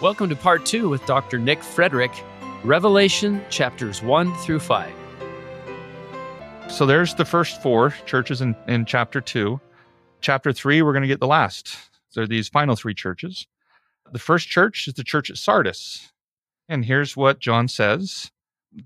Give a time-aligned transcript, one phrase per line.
[0.00, 1.38] Welcome to part two with Dr.
[1.38, 2.10] Nick Frederick,
[2.64, 4.92] Revelation chapters 1 through 5.
[6.68, 9.60] So there's the first four churches in, in chapter two.
[10.20, 11.76] Chapter three, we're going to get the last.
[12.08, 13.46] So are these final three churches.
[14.10, 16.12] The first church is the church at Sardis.
[16.68, 18.32] And here's what John says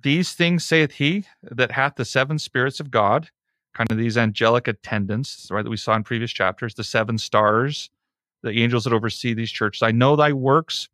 [0.03, 3.31] These things saith he that hath the seven spirits of God,
[3.73, 7.89] kind of these angelic attendants, right, that we saw in previous chapters, the seven stars,
[8.43, 9.83] the angels that oversee these churches.
[9.83, 10.89] I know thy works.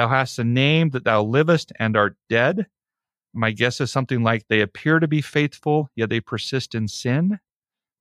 [0.00, 2.68] Thou hast a name that thou livest and art dead.
[3.34, 7.38] My guess is something like they appear to be faithful, yet they persist in sin.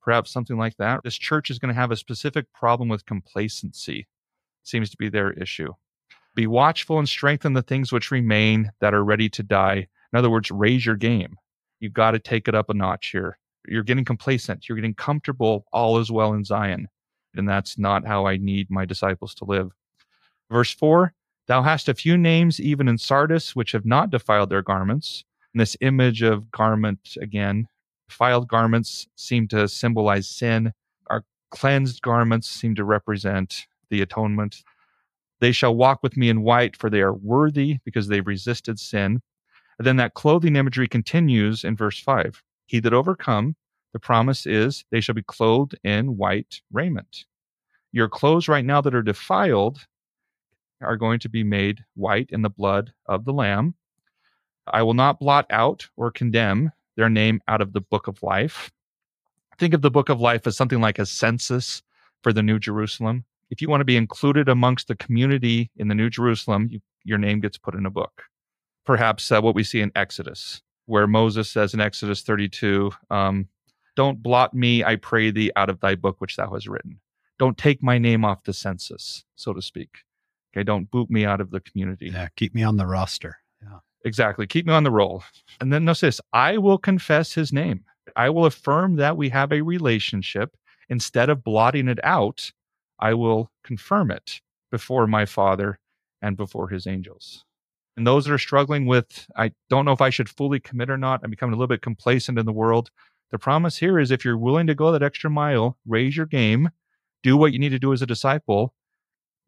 [0.02, 1.02] Perhaps something like that.
[1.04, 4.08] This church is going to have a specific problem with complacency,
[4.64, 5.74] seems to be their issue.
[6.36, 9.86] Be watchful and strengthen the things which remain that are ready to die.
[10.14, 11.36] In other words, raise your game.
[11.82, 13.38] You've got to take it up a notch here.
[13.68, 14.70] You're getting complacent.
[14.70, 15.66] You're getting comfortable.
[15.74, 16.88] All is well in Zion.
[17.36, 19.74] And that's not how I need my disciples to live.
[20.50, 21.14] Verse 4
[21.50, 25.24] Thou hast a few names even in Sardis which have not defiled their garments.
[25.52, 27.68] And this image of garment again,
[28.08, 30.74] defiled garments seem to symbolize sin.
[31.10, 34.58] Our cleansed garments seem to represent the atonement.
[35.40, 39.20] They shall walk with me in white, for they are worthy because they've resisted sin.
[39.80, 42.44] And then that clothing imagery continues in verse 5.
[42.68, 43.56] He that overcome,
[43.92, 47.26] the promise is they shall be clothed in white raiment.
[47.92, 49.88] Your clothes right now that are defiled
[50.82, 53.76] are going to be made white in the blood of the Lamb.
[54.68, 58.72] I will not blot out or condemn their name out of the book of life.
[59.58, 61.82] Think of the book of life as something like a census
[62.22, 63.26] for the New Jerusalem.
[63.50, 67.18] If you want to be included amongst the community in the New Jerusalem, you, your
[67.18, 68.24] name gets put in a book.
[68.86, 73.48] Perhaps uh, what we see in Exodus, where Moses says in Exodus 32, um,
[73.96, 77.00] Don't blot me, I pray thee, out of thy book which thou hast written.
[77.38, 79.90] Don't take my name off the census, so to speak.
[80.54, 82.10] Okay, don't boot me out of the community.
[82.14, 83.38] Yeah, keep me on the roster.
[83.62, 83.80] Yeah.
[84.06, 84.48] Exactly.
[84.48, 85.24] Keep me on the roll.
[85.60, 87.84] And then notice this I will confess his name.
[88.16, 90.56] I will affirm that we have a relationship.
[90.90, 92.52] Instead of blotting it out,
[93.00, 95.80] I will confirm it before my Father
[96.22, 97.46] and before his angels.
[97.96, 100.98] And those that are struggling with, I don't know if I should fully commit or
[100.98, 102.90] not, I'm becoming a little bit complacent in the world.
[103.32, 106.70] The promise here is if you're willing to go that extra mile, raise your game,
[107.22, 108.74] do what you need to do as a disciple,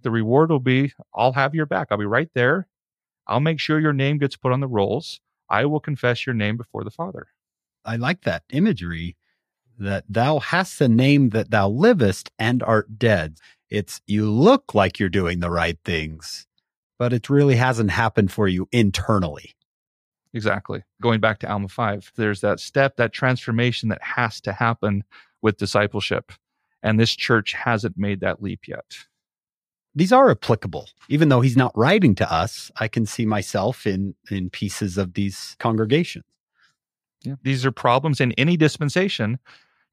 [0.04, 1.88] the reward will be I'll have your back.
[1.92, 2.68] I'll be right there.
[3.28, 5.22] I'll make sure your name gets put on the rolls.
[5.50, 7.28] I will confess your name before the Father.
[7.86, 9.18] I like that imagery
[9.80, 13.38] that thou hast a name that thou livest and art dead.
[13.70, 16.46] It's you look like you're doing the right things,
[17.00, 19.56] but it really hasn't happened for you internally.
[20.34, 20.84] Exactly.
[21.02, 25.04] Going back to Alma 5, there's that step, that transformation that has to happen
[25.42, 26.32] with discipleship.
[26.84, 28.98] And this church hasn't made that leap yet
[29.94, 30.90] these are applicable.
[31.10, 35.14] Even though he's not writing to us, I can see myself in in pieces of
[35.14, 36.26] these congregations.
[37.24, 37.36] Yeah.
[37.44, 39.40] These are problems in any dispensation.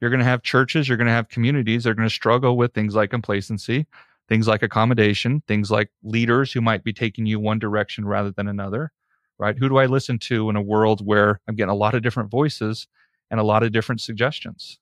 [0.01, 2.57] You're going to have churches, you're going to have communities that are going to struggle
[2.57, 3.87] with things like complacency,
[4.29, 8.47] things like accommodation, things like leaders who might be taking you one direction rather than
[8.47, 8.93] another,
[9.39, 9.59] right?
[9.59, 12.31] Who do I listen to in a world where I'm getting a lot of different
[12.31, 12.87] voices
[13.31, 14.79] and a lot of different suggestions?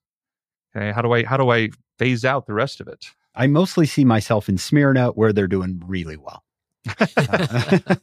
[0.77, 3.07] Okay, how do I how do I phase out the rest of it?
[3.37, 6.43] I mostly see myself in Smyrna where they're doing really well.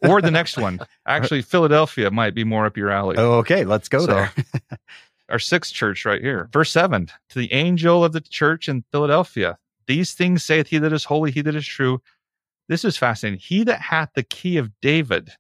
[0.03, 0.79] or the next one.
[1.07, 3.16] Actually, Philadelphia might be more up your alley.
[3.17, 3.66] Oh, okay.
[3.66, 4.31] Let's go so, there.
[5.29, 6.49] our sixth church right here.
[6.53, 9.57] Verse 7 To the angel of the church in Philadelphia,
[9.88, 12.01] these things saith he that is holy, he that is true.
[12.69, 13.39] This is fascinating.
[13.39, 15.31] He that hath the key of David,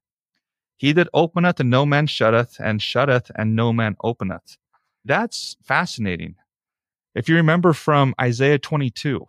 [0.77, 4.57] he that openeth and no man shutteth, and shutteth and no man openeth.
[5.05, 6.35] That's fascinating.
[7.15, 9.27] If you remember from Isaiah 22,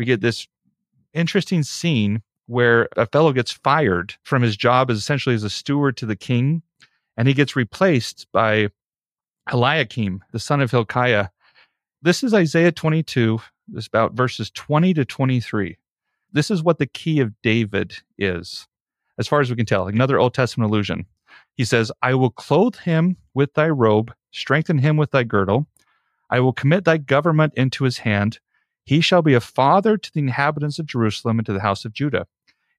[0.00, 0.48] we get this
[1.12, 5.94] interesting scene where a fellow gets fired from his job as essentially as a steward
[5.98, 6.62] to the king,
[7.18, 8.68] and he gets replaced by
[9.52, 11.28] Eliakim, the son of Hilkiah.
[12.00, 15.76] This is Isaiah 22, this about verses 20 to 23.
[16.32, 18.66] This is what the key of David is,
[19.18, 19.86] as far as we can tell.
[19.86, 21.04] Another Old Testament allusion.
[21.56, 25.66] He says, I will clothe him with thy robe, strengthen him with thy girdle.
[26.30, 28.40] I will commit thy government into his hand.
[28.90, 31.92] He shall be a father to the inhabitants of Jerusalem and to the house of
[31.92, 32.26] Judah.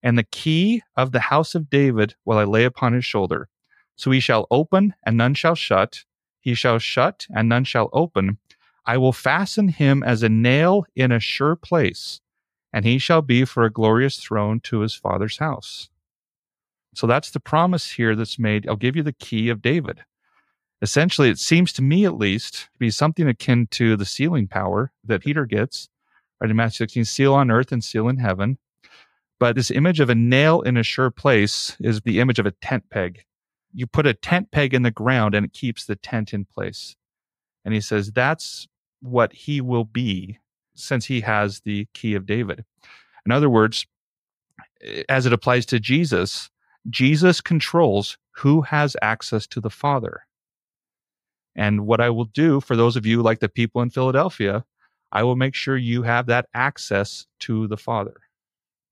[0.04, 3.48] And the key of the house of David will I lay upon his shoulder.
[3.96, 6.04] So he shall open, and none shall shut.
[6.42, 8.40] He shall shut, and none shall open.
[8.86, 12.20] I will fasten him as a nail in a sure place,
[12.74, 15.90] and he shall be for a glorious throne to his father's house.
[16.94, 18.68] So that's the promise here that's made.
[18.68, 20.02] I'll give you the key of David
[20.82, 24.92] essentially, it seems to me at least to be something akin to the sealing power
[25.04, 25.90] that Peter gets
[26.42, 28.58] right in Matthew 16, seal on earth and seal in heaven.
[29.40, 32.52] But this image of a nail in a sure place is the image of a
[32.52, 33.24] tent peg.
[33.74, 36.96] You put a tent peg in the ground and it keeps the tent in place.
[37.64, 38.68] And he says that's
[39.02, 40.40] what he will be
[40.76, 42.66] since he has the key of David.
[43.26, 43.86] In other words,
[44.84, 46.50] eh, as it applies to Jesus,
[46.90, 50.26] Jesus controls who has access to the Father.
[51.56, 54.66] And what I will do for those of you like the people in Philadelphia,
[55.12, 58.16] I will make sure you have that access to the Father.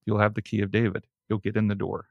[0.05, 1.05] You'll have the key of David.
[1.29, 2.07] You'll get in the door.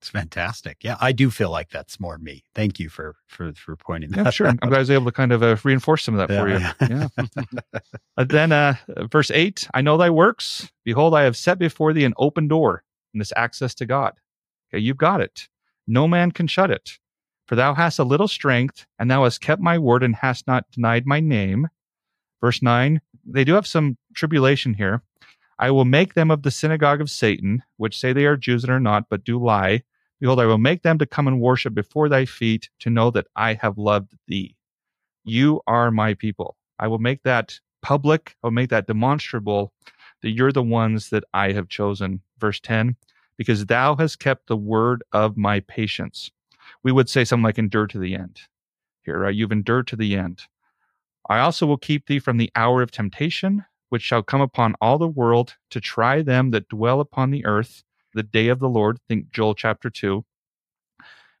[0.00, 0.78] It's fantastic.
[0.82, 2.42] Yeah, I do feel like that's more me.
[2.56, 4.24] Thank you for for for pointing that.
[4.24, 4.48] Yeah, sure.
[4.48, 6.72] I'm glad I was able to kind of uh, reinforce some of that Yeah.
[6.78, 7.08] for you.
[7.30, 7.60] Yeah.
[8.18, 8.74] Uh, then uh,
[9.10, 10.70] verse 8 I know thy works.
[10.84, 12.82] Behold, I have set before thee an open door
[13.14, 14.12] and this access to God.
[14.68, 15.48] Okay, you've got it.
[15.86, 16.98] No man can shut it.
[17.46, 20.70] For thou hast a little strength, and thou hast kept my word and hast not
[20.72, 21.68] denied my name.
[22.42, 25.02] Verse 9 They do have some tribulation here.
[25.58, 28.72] I will make them of the synagogue of Satan, which say they are Jews and
[28.72, 29.84] are not, but do lie.
[30.20, 33.28] Behold, I will make them to come and worship before thy feet to know that
[33.36, 34.56] I have loved thee.
[35.24, 36.56] You are my people.
[36.78, 38.36] I will make that public.
[38.42, 39.72] I will make that demonstrable
[40.22, 42.20] that you're the ones that I have chosen.
[42.38, 42.96] Verse 10
[43.36, 46.30] Because thou hast kept the word of my patience.
[46.82, 48.40] We would say something like endure to the end
[49.04, 49.34] here, right?
[49.34, 50.42] You've endured to the end.
[51.28, 54.98] I also will keep thee from the hour of temptation, which shall come upon all
[54.98, 57.82] the world to try them that dwell upon the earth,
[58.14, 58.98] the day of the Lord.
[59.08, 60.24] Think Joel chapter 2.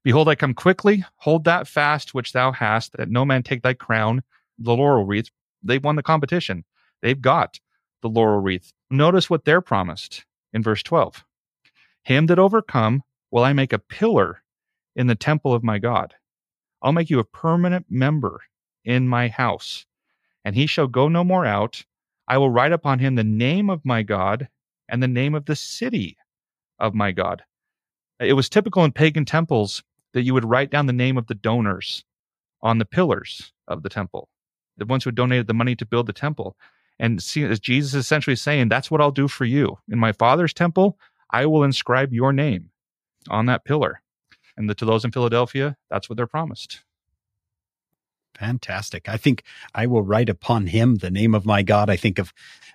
[0.04, 1.04] Behold, I come quickly.
[1.16, 4.22] Hold that fast which thou hast, that no man take thy crown,
[4.58, 5.30] the laurel wreath.
[5.62, 6.64] They've won the competition.
[7.02, 7.60] They've got
[8.02, 8.72] the laurel wreath.
[8.90, 11.24] Notice what they're promised in verse 12.
[12.04, 14.42] Him that overcome will I make a pillar
[14.96, 16.14] in the temple of my God.
[16.82, 18.42] I'll make you a permanent member
[18.84, 19.86] in my house,
[20.44, 21.84] and he shall go no more out.
[22.28, 24.48] I will write upon him the name of my God
[24.88, 26.16] and the name of the city
[26.78, 27.42] of my God.
[28.20, 29.82] It was typical in pagan temples
[30.12, 32.04] that you would write down the name of the donors
[32.62, 34.28] on the pillars of the temple,
[34.76, 36.56] the ones who donated the money to build the temple.
[36.98, 39.78] And see, as Jesus is essentially saying, that's what I'll do for you.
[39.90, 40.98] In my Father's temple,
[41.30, 42.70] I will inscribe your name
[43.28, 44.02] on that pillar.
[44.56, 46.82] And the, to those in Philadelphia, that's what they're promised.
[48.42, 49.08] Fantastic.
[49.08, 51.88] I think I will write upon him the name of my God.
[51.88, 52.34] I think of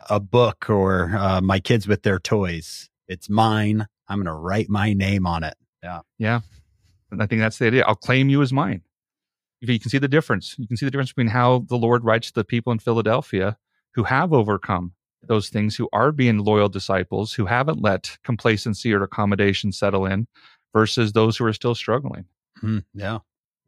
[0.10, 2.90] a book or uh, my kids with their toys.
[3.10, 3.86] It's mine.
[4.08, 5.56] I'm going to write my name on it.
[5.84, 6.40] Yeah.
[7.12, 7.84] And I think that's the idea.
[7.86, 8.82] I'll claim you as mine.
[9.60, 10.56] You can see the difference.
[10.58, 13.58] You can see the difference between how the Lord writes to the people in Philadelphia
[13.94, 14.94] who have overcome
[15.24, 20.28] those things, who are being loyal disciples, who haven't let complacency or accommodation settle in,
[20.72, 22.24] versus those who are still struggling.
[22.62, 23.20] Hmm, yeah.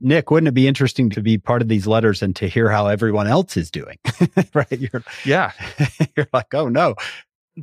[0.01, 2.88] Nick, wouldn't it be interesting to be part of these letters and to hear how
[2.88, 3.98] everyone else is doing?
[4.54, 4.72] right?
[4.72, 5.51] You're, Yeah.
[6.18, 6.96] you're like, oh no.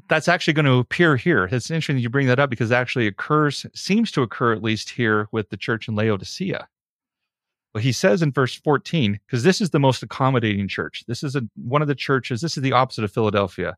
[0.08, 1.44] That's actually going to appear here.
[1.50, 4.90] It's interesting you bring that up because it actually occurs, seems to occur at least
[4.90, 6.68] here with the church in Laodicea.
[7.72, 11.04] But he says in verse 14, because this is the most accommodating church.
[11.06, 13.76] This is a, one of the churches, this is the opposite of Philadelphia.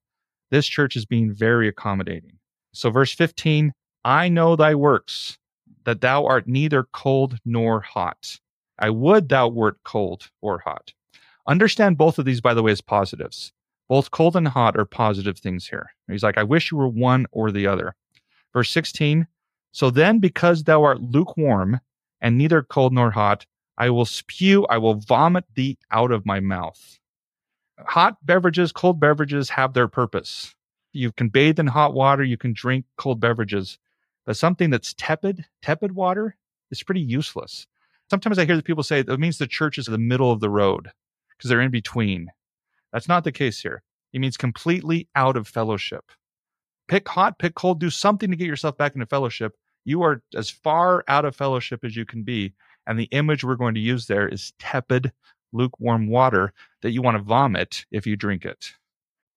[0.50, 2.38] This church is being very accommodating.
[2.72, 3.72] So, verse 15,
[4.04, 5.38] I know thy works,
[5.84, 8.38] that thou art neither cold nor hot.
[8.78, 10.92] I would thou wert cold or hot.
[11.46, 13.52] Understand both of these, by the way, as positives.
[13.88, 15.90] Both cold and hot are positive things here.
[16.06, 17.94] He's like, I wish you were one or the other.
[18.52, 19.26] Verse 16,
[19.72, 21.80] so then, because thou art lukewarm
[22.20, 26.40] and neither cold nor hot, I will spew, I will vomit thee out of my
[26.40, 26.98] mouth.
[27.78, 30.54] Hot beverages, cold beverages have their purpose.
[30.92, 33.78] You can bathe in hot water, you can drink cold beverages,
[34.26, 36.36] but something that's tepid, tepid water
[36.70, 37.66] is pretty useless.
[38.10, 40.50] Sometimes I hear that people say it means the church is the middle of the
[40.50, 40.90] road
[41.36, 42.28] because they're in between.
[42.92, 43.82] That's not the case here.
[44.12, 46.04] It means completely out of fellowship.
[46.88, 49.54] Pick hot, pick cold, do something to get yourself back into fellowship.
[49.84, 52.54] You are as far out of fellowship as you can be.
[52.86, 55.12] And the image we're going to use there is tepid,
[55.52, 58.72] lukewarm water that you want to vomit if you drink it.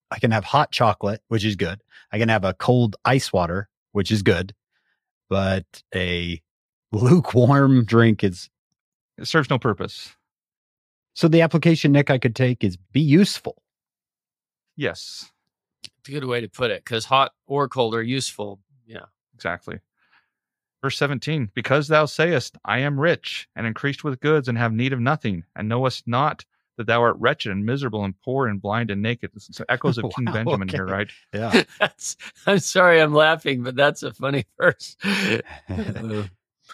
[0.09, 1.81] I can have hot chocolate, which is good.
[2.11, 4.53] I can have a cold ice water, which is good.
[5.29, 6.41] But a
[6.93, 8.49] lukewarm drink is
[9.17, 10.15] It serves no purpose.
[11.13, 13.61] so the application, Nick, I could take is be useful.
[14.77, 15.31] Yes,
[15.83, 18.59] It's a good way to put it because hot or cold are useful.
[18.85, 19.05] Yeah.
[19.35, 19.79] exactly.
[20.81, 24.93] Verse 17, because thou sayest, I am rich and increased with goods and have need
[24.93, 26.43] of nothing, and knowest not
[26.77, 29.29] that thou art wretched and miserable and poor and blind and naked.
[29.35, 31.09] It's echoes of King Wow, Benjamin here, right?
[31.33, 31.63] Yeah.
[31.79, 34.95] That's, I'm sorry I'm laughing, but that's a funny verse.
[35.69, 36.23] Uh,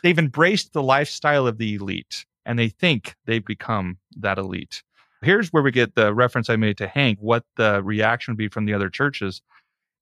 [0.03, 4.83] They've embraced the lifestyle of the elite and they think they've become that elite.
[5.21, 8.47] Here's where we get the reference I made to Hank, what the reaction would be
[8.47, 9.41] from the other churches.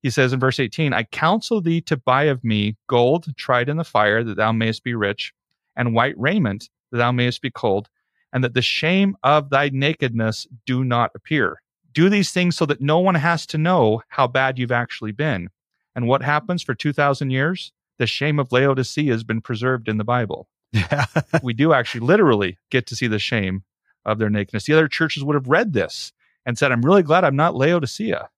[0.03, 3.77] He says in verse 18, I counsel thee to buy of me gold tried in
[3.77, 5.33] the fire, that thou mayest be rich,
[5.75, 7.89] and white raiment, that thou mayest be cold,
[8.31, 11.61] and that the shame of thy nakedness do not appear.
[11.93, 15.49] Do these things so that no one has to know how bad you've actually been.
[15.95, 17.71] And what happens for 2,000 years?
[17.97, 20.47] The shame of Laodicea has been preserved in the Bible.
[20.73, 21.05] Yeah.
[21.41, 23.63] we do actually literally get to see the shame
[24.03, 24.65] of their nakedness.
[24.65, 26.11] The other churches would have read this
[26.45, 28.29] and said, I'm really glad I'm not Laodicea.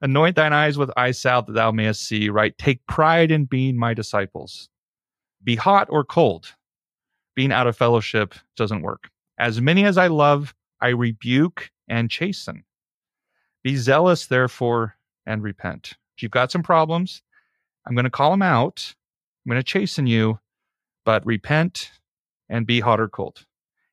[0.00, 2.56] Anoint thine eyes with eye salve that thou mayest see, right?
[2.58, 4.68] Take pride in being my disciples.
[5.44, 6.54] Be hot or cold.
[7.34, 9.10] Being out of fellowship doesn't work.
[9.38, 12.64] As many as I love, I rebuke and chasten.
[13.62, 15.92] Be zealous, therefore, and repent.
[16.16, 17.22] If you've got some problems,
[17.86, 18.94] I'm going to call them out.
[19.44, 20.38] I'm going to chasten you,
[21.04, 21.90] but repent
[22.48, 23.44] and be hot or cold.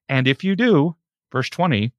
[0.08, 0.96] And if you do,
[1.32, 1.91] verse 20,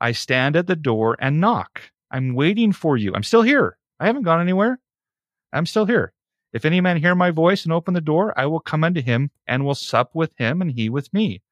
[0.00, 1.82] I stand at the door and knock.
[2.10, 3.14] I'm waiting for you.
[3.14, 3.78] I'm still here.
[3.98, 4.78] I haven't gone anywhere.
[5.52, 6.12] I'm still here.
[6.52, 9.30] If any man hear my voice and open the door, I will come unto him
[9.46, 11.42] and will sup with him and he with me.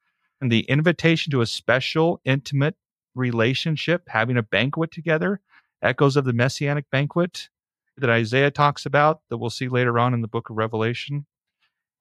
[0.40, 2.76] And the invitation to a special, intimate
[3.14, 5.40] relationship, having a banquet together,
[5.82, 7.48] echoes of the messianic banquet
[7.96, 11.26] that Isaiah talks about that we'll see later on in the book of Revelation.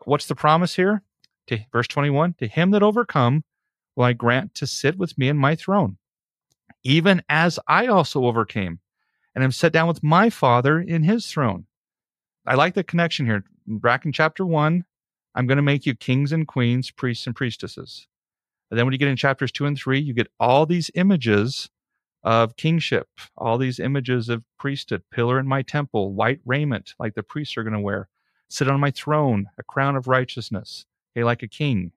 [0.03, 1.01] What's the promise here?
[1.47, 3.43] To verse 21, to him that overcome
[3.95, 5.97] will I grant to sit with me in my throne,
[6.83, 8.79] even as I also overcame
[9.33, 11.65] and am set down with my Father in his throne.
[12.45, 13.43] I like the connection here.
[13.67, 14.85] Back in chapter one,
[15.33, 18.07] I'm going to make you kings and queens, priests and priestesses.
[18.69, 21.69] And then when you get in chapters two and three, you get all these images
[22.23, 27.23] of kingship, all these images of priesthood, pillar in my temple, white raiment like the
[27.23, 28.09] priests are going to wear,
[28.49, 31.91] sit on my throne, a crown of righteousness, okay, like a king.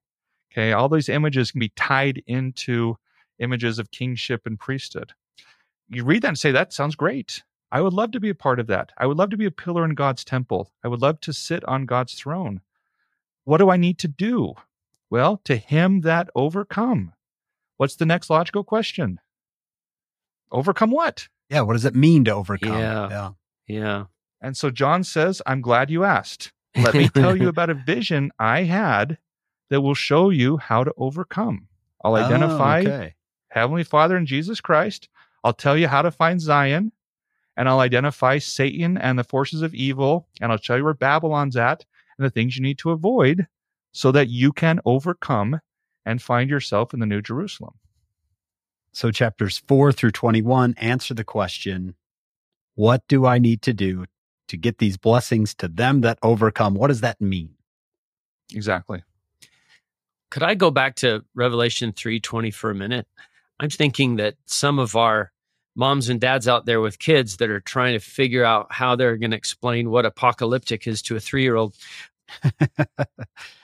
[0.52, 2.96] Okay, all these images can be tied into
[3.38, 5.12] images of kingship and priesthood.
[5.88, 7.42] You read that and say, that sounds great.
[7.70, 8.92] I would love to be a part of that.
[8.96, 10.72] I would love to be a pillar in God's temple.
[10.82, 12.62] I would love to sit on God's throne.
[13.44, 14.54] What do I need to do?
[15.10, 17.12] Well, to him that overcome.
[17.76, 19.20] What's the next logical question?
[20.50, 21.28] Overcome what?
[21.50, 21.62] Yeah.
[21.62, 22.78] What does it mean to overcome?
[22.78, 23.08] Yeah.
[23.10, 23.30] yeah.
[23.66, 24.04] Yeah.
[24.40, 26.52] And so John says, I'm glad you asked.
[26.76, 29.18] Let me tell you about a vision I had
[29.70, 31.68] that will show you how to overcome.
[32.02, 33.14] I'll Oh, identify okay.
[33.48, 35.08] Heavenly Father and Jesus Christ.
[35.42, 36.92] I'll tell you how to find Zion,
[37.56, 41.56] and I'll identify Satan and the forces of evil, and I'll tell you where Babylon's
[41.56, 41.84] at
[42.16, 43.46] and the things you need to avoid
[43.92, 45.60] so that you can overcome
[46.04, 47.74] and find yourself in the New Jerusalem.
[48.92, 51.94] So chapters four through 21 answer the question
[52.74, 54.06] What do I need to do
[54.48, 56.74] to get these blessings to them that overcome?
[56.74, 57.50] What does that mean?
[58.52, 59.02] Exactly.
[60.30, 63.06] Could I go back to Revelation 3:20 for a minute?
[63.60, 65.32] I'm thinking that some of our
[65.74, 69.16] moms and dads out there with kids that are trying to figure out how they're
[69.16, 71.74] going to explain what apocalyptic is to a 3-year-old.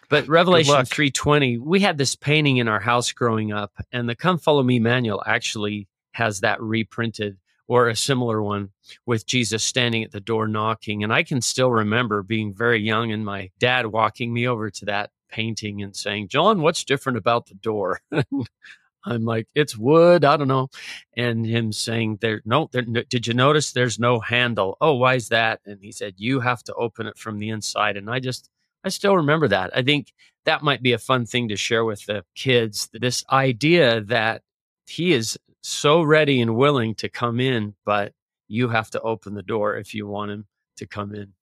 [0.08, 4.38] But Revelation 3:20, we had this painting in our house growing up and the Come
[4.38, 7.36] Follow Me manual actually has that reprinted
[7.68, 8.70] or a similar one
[9.06, 13.12] with Jesus standing at the door knocking and I can still remember being very young
[13.12, 17.46] and my dad walking me over to that painting and saying, "John, what's different about
[17.46, 18.00] the door?"
[19.06, 20.68] I'm like, "It's wood, I don't know."
[21.16, 25.14] And him saying, "There no, there, no did you notice there's no handle?" "Oh, why
[25.14, 28.20] is that?" And he said, "You have to open it from the inside." And I
[28.20, 28.48] just
[28.84, 29.76] I still remember that.
[29.76, 30.12] I think
[30.46, 32.88] that might be a fun thing to share with the kids.
[32.92, 34.42] This idea that
[34.86, 38.12] he is so ready and willing to come in, but
[38.48, 41.32] you have to open the door if you want him to come in.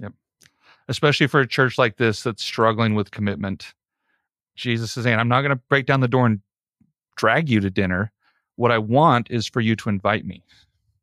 [0.00, 0.12] Yep.
[0.88, 3.72] Especially for a church like this that's struggling with commitment.
[4.54, 6.40] Jesus is saying, I'm not going to break down the door and
[7.16, 8.12] drag you to dinner.
[8.56, 10.44] What I want is for you to invite me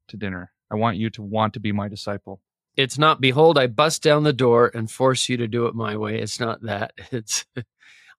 [0.09, 0.51] to dinner.
[0.69, 2.41] I want you to want to be my disciple.
[2.75, 5.97] It's not, behold, I bust down the door and force you to do it my
[5.97, 6.19] way.
[6.19, 6.93] It's not that.
[7.11, 7.43] It's,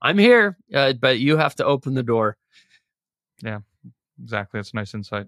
[0.03, 2.37] I'm here, uh, but you have to open the door.
[4.23, 4.59] Exactly.
[4.59, 5.27] That's a nice insight.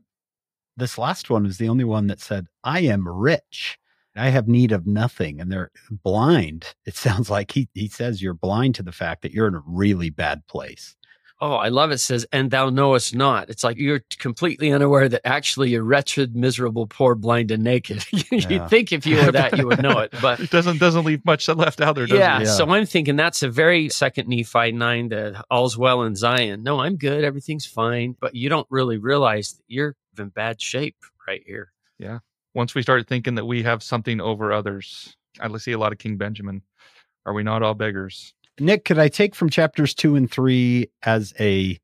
[0.76, 3.78] This last one was the only one that said, I am rich.
[4.16, 5.40] I have need of nothing.
[5.40, 6.74] And they're blind.
[6.86, 9.62] It sounds like he, he says you're blind to the fact that you're in a
[9.66, 10.96] really bad place.
[11.42, 11.98] Oh, I love it.
[11.98, 13.48] Says, and thou knowest not.
[13.48, 18.04] It's like you're completely unaware that actually you're wretched, miserable, poor, blind, and naked.
[18.30, 20.12] You'd think if you were that, you would know it.
[20.20, 22.44] But It doesn't doesn't leave much left out there, does yeah, it?
[22.44, 22.52] Yeah.
[22.52, 26.62] so I'm thinking that's a very second Nephi 9 that all's well in Zion.
[26.62, 27.24] No, I'm good.
[27.24, 28.16] Everything's fine.
[28.20, 31.72] But you don't really realize that you're in bad shape right here.
[31.98, 32.18] Yeah.
[32.54, 35.98] Once we start thinking that we have something over others, I see a lot of
[35.98, 36.62] King Benjamin.
[37.24, 38.34] Are we not all beggars?
[38.60, 41.80] Nick, could I take from chapters two and three as a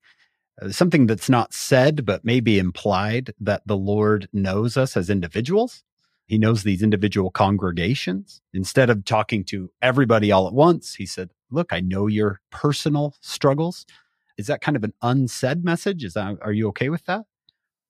[0.61, 5.83] uh, something that's not said, but maybe implied that the Lord knows us as individuals?
[6.27, 8.43] He knows these individual congregations.
[8.53, 13.15] Instead of talking to everybody all at once, he said, Look, I know your personal
[13.21, 13.87] struggles.
[14.37, 16.05] Is that kind of an unsaid message?
[16.05, 17.25] Is that, are you okay with that?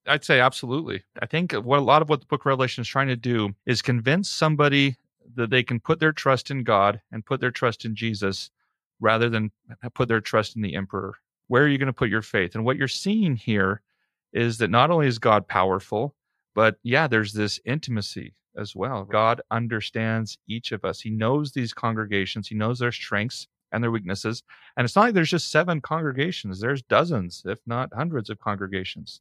[0.07, 1.03] I'd say absolutely.
[1.21, 3.57] I think what a lot of what the book of Revelation is trying to do
[3.65, 4.97] is convince somebody
[5.35, 8.51] that they can put their trust in God and put their trust in Jesus
[9.01, 9.51] rather than
[9.95, 11.15] put their trust in the emperor.
[11.49, 12.55] Where are you going to put your faith?
[12.55, 13.83] And what you're seeing here
[14.33, 16.15] is that not only is God powerful,
[16.55, 19.05] but yeah, there's this intimacy as well.
[19.05, 21.01] God understands each of us.
[21.01, 24.43] He knows these congregations, He knows their strengths and their weaknesses.
[24.77, 29.21] And it's not like there's just seven congregations, there's dozens, if not hundreds of congregations,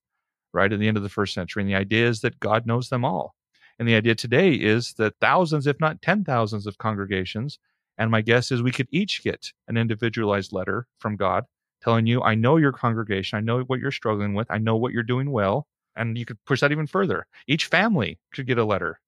[0.53, 1.63] right at the end of the first century.
[1.63, 3.35] And the idea is that God knows them all.
[3.77, 7.59] And the idea today is that thousands, if not ten thousands, of congregations.
[7.97, 11.45] And my guess is we could each get an individualized letter from God
[11.81, 14.91] telling you, I know your congregation, I know what you're struggling with, I know what
[14.91, 15.67] you're doing well.
[15.95, 17.25] And you could push that even further.
[17.47, 18.99] Each family could get a letter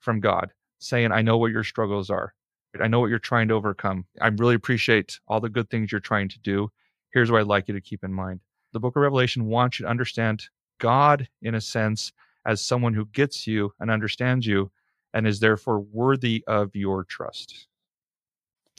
[0.00, 2.34] from God saying, I know what your struggles are.
[2.78, 4.04] I know what you're trying to overcome.
[4.20, 6.70] I really appreciate all the good things you're trying to do.
[7.12, 8.40] Here's what I'd like you to keep in mind.
[8.72, 12.12] The book of Revelation wants you to understand God, in a sense,
[12.44, 14.70] as someone who gets you and understands you
[15.14, 17.66] and is therefore worthy of your trust.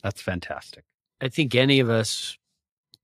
[0.03, 0.83] That's fantastic.
[1.21, 2.37] I think any of us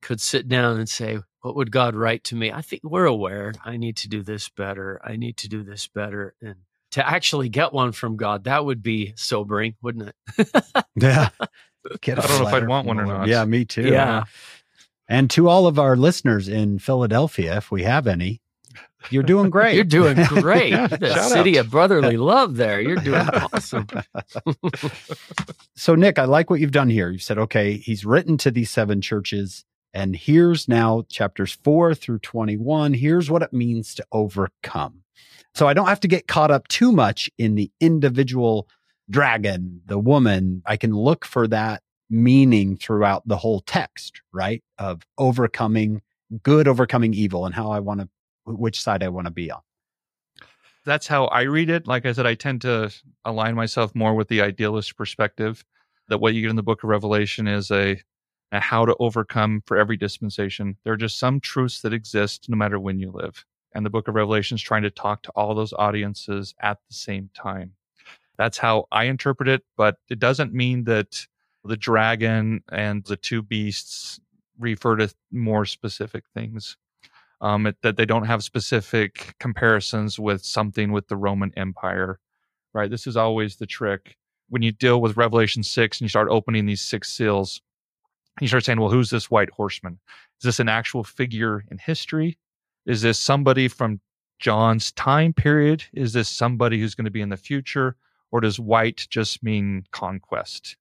[0.01, 2.51] could sit down and say, What would God write to me?
[2.51, 5.01] I think we're aware I need to do this better.
[5.03, 6.35] I need to do this better.
[6.41, 6.55] And
[6.91, 10.49] to actually get one from God, that would be sobering, wouldn't it?
[10.95, 11.29] yeah.
[12.01, 13.27] Get I don't know if I'd want one or not.
[13.27, 13.89] Yeah, me too.
[13.89, 14.25] Yeah.
[15.09, 18.41] And to all of our listeners in Philadelphia, if we have any,
[19.09, 19.75] you're doing great.
[19.75, 20.71] You're doing great.
[20.71, 21.65] the city out.
[21.65, 22.81] of brotherly love there.
[22.81, 23.87] You're doing awesome.
[25.75, 27.09] so, Nick, I like what you've done here.
[27.09, 29.65] You've said, okay, he's written to these seven churches.
[29.93, 32.95] And here's now chapters four through 21.
[32.95, 35.03] Here's what it means to overcome.
[35.55, 38.67] So I don't have to get caught up too much in the individual
[39.09, 40.63] dragon, the woman.
[40.65, 44.63] I can look for that meaning throughout the whole text, right?
[44.77, 46.01] Of overcoming
[46.41, 48.09] good, overcoming evil, and how I want to,
[48.45, 49.61] which side I want to be on.
[50.85, 51.87] That's how I read it.
[51.87, 52.91] Like I said, I tend to
[53.23, 55.63] align myself more with the idealist perspective
[56.09, 58.01] that what you get in the book of Revelation is a
[58.51, 60.77] how to overcome for every dispensation.
[60.83, 63.45] There are just some truths that exist no matter when you live.
[63.73, 66.93] And the book of Revelation is trying to talk to all those audiences at the
[66.93, 67.71] same time.
[68.37, 71.25] That's how I interpret it, but it doesn't mean that
[71.63, 74.19] the dragon and the two beasts
[74.59, 76.77] refer to more specific things.
[77.43, 82.19] Um, it, that they don't have specific comparisons with something with the Roman Empire,
[82.73, 82.89] right?
[82.89, 84.15] This is always the trick
[84.49, 87.61] when you deal with Revelation 6 and you start opening these six seals
[88.41, 89.99] you start saying, well, who's this white horseman?
[90.41, 92.37] Is this an actual figure in history?
[92.85, 94.01] Is this somebody from
[94.39, 95.83] John's time period?
[95.93, 97.95] Is this somebody who's going to be in the future?
[98.31, 100.77] Or does white just mean conquest?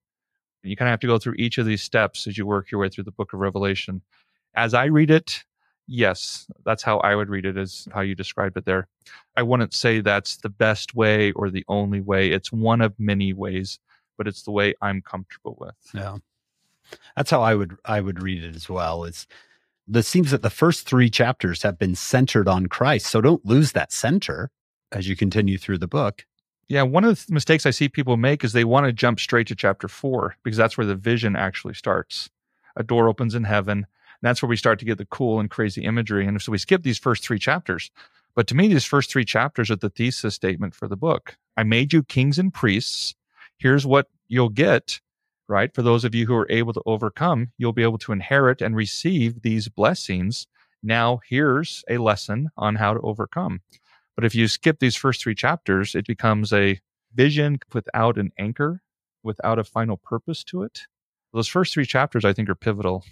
[0.63, 2.81] You kind of have to go through each of these steps as you work your
[2.81, 4.01] way through the book of Revelation.
[4.55, 5.45] As I read it,
[5.93, 8.89] yes, that's how I would read it, is how you described it there.
[9.37, 12.33] I wouldn't say that's the best way or the only way.
[12.33, 13.79] It's one of many ways,
[14.17, 15.75] but it's the way I'm comfortable with.
[15.95, 16.19] Yeah.
[17.17, 19.05] That's how I would I would read it as well.
[19.05, 19.27] Is
[19.93, 23.07] it seems that the first three chapters have been centered on Christ.
[23.07, 24.51] So don't lose that center
[24.93, 26.25] as you continue through the book.
[26.69, 29.49] Yeah, one of the mistakes I see people make is they want to jump straight
[29.49, 32.31] to chapter four because that's where the vision actually starts.
[32.77, 33.87] A door opens in heaven.
[34.23, 36.27] And that's where we start to get the cool and crazy imagery.
[36.27, 37.91] And so we skip these first three chapters.
[38.35, 41.37] But to me, these first three chapters are the thesis statement for the book.
[41.57, 43.15] I made you kings and priests.
[43.59, 45.01] Here's what you'll get
[45.53, 45.75] right?
[45.75, 48.75] For those of you who are able to overcome, you'll be able to inherit and
[48.75, 50.47] receive these blessings.
[50.83, 53.61] Now, here's a lesson on how to overcome.
[54.17, 56.81] But if you skip these first three chapters, it becomes a
[57.15, 58.83] vision without an anchor,
[59.23, 60.83] without a final purpose to it.
[61.33, 63.05] Those first three chapters, I think, are pivotal.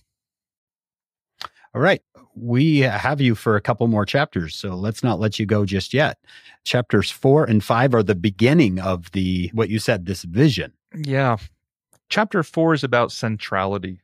[1.74, 2.02] All right.
[2.34, 5.92] We have you for a couple more chapters, so let's not let you go just
[5.92, 6.18] yet.
[6.64, 10.72] Chapters four and five are the beginning of the, what you said, this vision.
[10.96, 11.36] Yeah
[12.10, 14.02] chapter four is about centrality.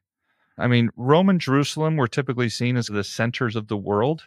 [0.56, 4.22] I mean, Rome and Jerusalem were typically seen as the centers of the world.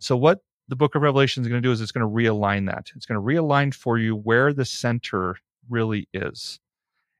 [0.00, 2.66] So, what the book of Revelation is going to do is it's going to realign
[2.66, 2.90] that.
[2.96, 5.36] It's going to realign for you where the center
[5.68, 6.58] really is.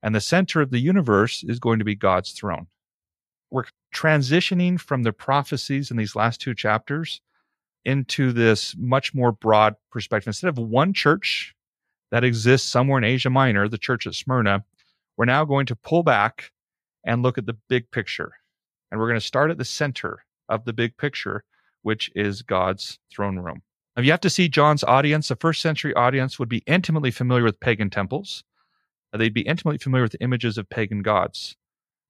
[0.02, 2.66] And the center of the universe is going to be God's throne.
[3.52, 7.20] We're transitioning from the prophecies in these last two chapters
[7.84, 10.28] into this much more broad perspective.
[10.28, 11.54] Instead of one church
[12.10, 14.64] that exists somewhere in Asia Minor, the church at Smyrna,
[15.18, 16.50] we're now going to pull back
[17.04, 18.32] and look at the big picture.
[18.90, 21.44] And we're going to start at the center of the big picture,
[21.82, 23.60] which is God's throne room.
[23.94, 25.28] Now, you have to see John's audience.
[25.28, 28.44] The first century audience would be intimately familiar with pagan temples.
[29.12, 31.54] They'd be intimately familiar with the images of pagan gods.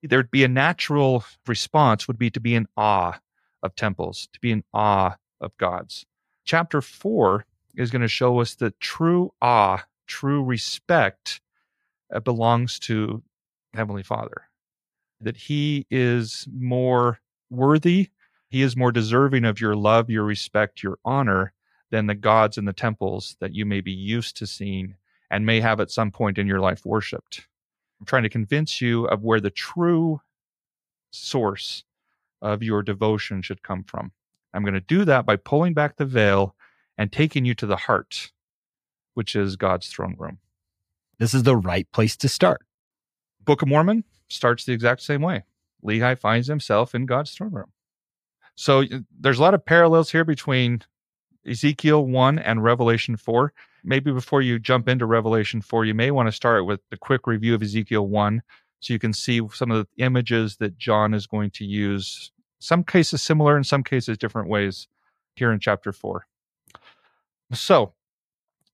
[0.02, 3.20] There'd be a natural response would be to be in awe
[3.62, 6.06] of temples, to be in awe of gods.
[6.44, 11.40] Chapter four is going to show us that true awe, true respect
[12.12, 13.22] uh, belongs to
[13.74, 14.42] Heavenly Father,
[15.20, 18.10] that He is more worthy,
[18.48, 21.52] He is more deserving of your love, your respect, your honor
[21.90, 24.96] than the gods and the temples that you may be used to seeing
[25.30, 27.46] and may have at some point in your life worshiped.
[28.02, 30.20] I'm trying to convince you of where the true
[31.12, 31.84] source
[32.40, 34.10] of your devotion should come from.
[34.52, 36.56] I'm going to do that by pulling back the veil
[36.98, 38.32] and taking you to the heart,
[39.14, 40.38] which is God's throne room.
[41.20, 42.62] This is the right place to start.
[43.44, 45.44] Book of Mormon starts the exact same way.
[45.84, 47.70] Lehi finds himself in God's throne room.
[48.56, 48.82] So
[49.16, 50.82] there's a lot of parallels here between
[51.46, 53.52] Ezekiel 1 and Revelation 4.
[53.84, 57.26] Maybe before you jump into Revelation 4, you may want to start with a quick
[57.26, 58.42] review of Ezekiel 1
[58.80, 62.84] so you can see some of the images that John is going to use, some
[62.84, 64.88] cases similar, in some cases different ways
[65.34, 66.26] here in chapter 4.
[67.52, 67.92] So,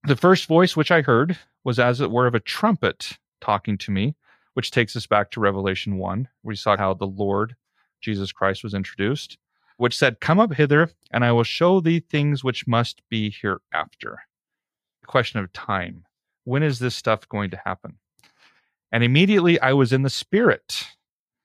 [0.05, 3.91] the first voice which I heard was as it were of a trumpet talking to
[3.91, 4.15] me,
[4.55, 6.29] which takes us back to Revelation 1.
[6.43, 7.57] We saw how the Lord
[8.01, 9.39] Jesus Christ was introduced,
[9.77, 14.21] which said, Come up hither, and I will show thee things which must be hereafter.
[15.09, 16.05] Question of time.
[16.45, 17.99] When is this stuff going to happen?
[18.93, 20.85] And immediately I was in the Spirit.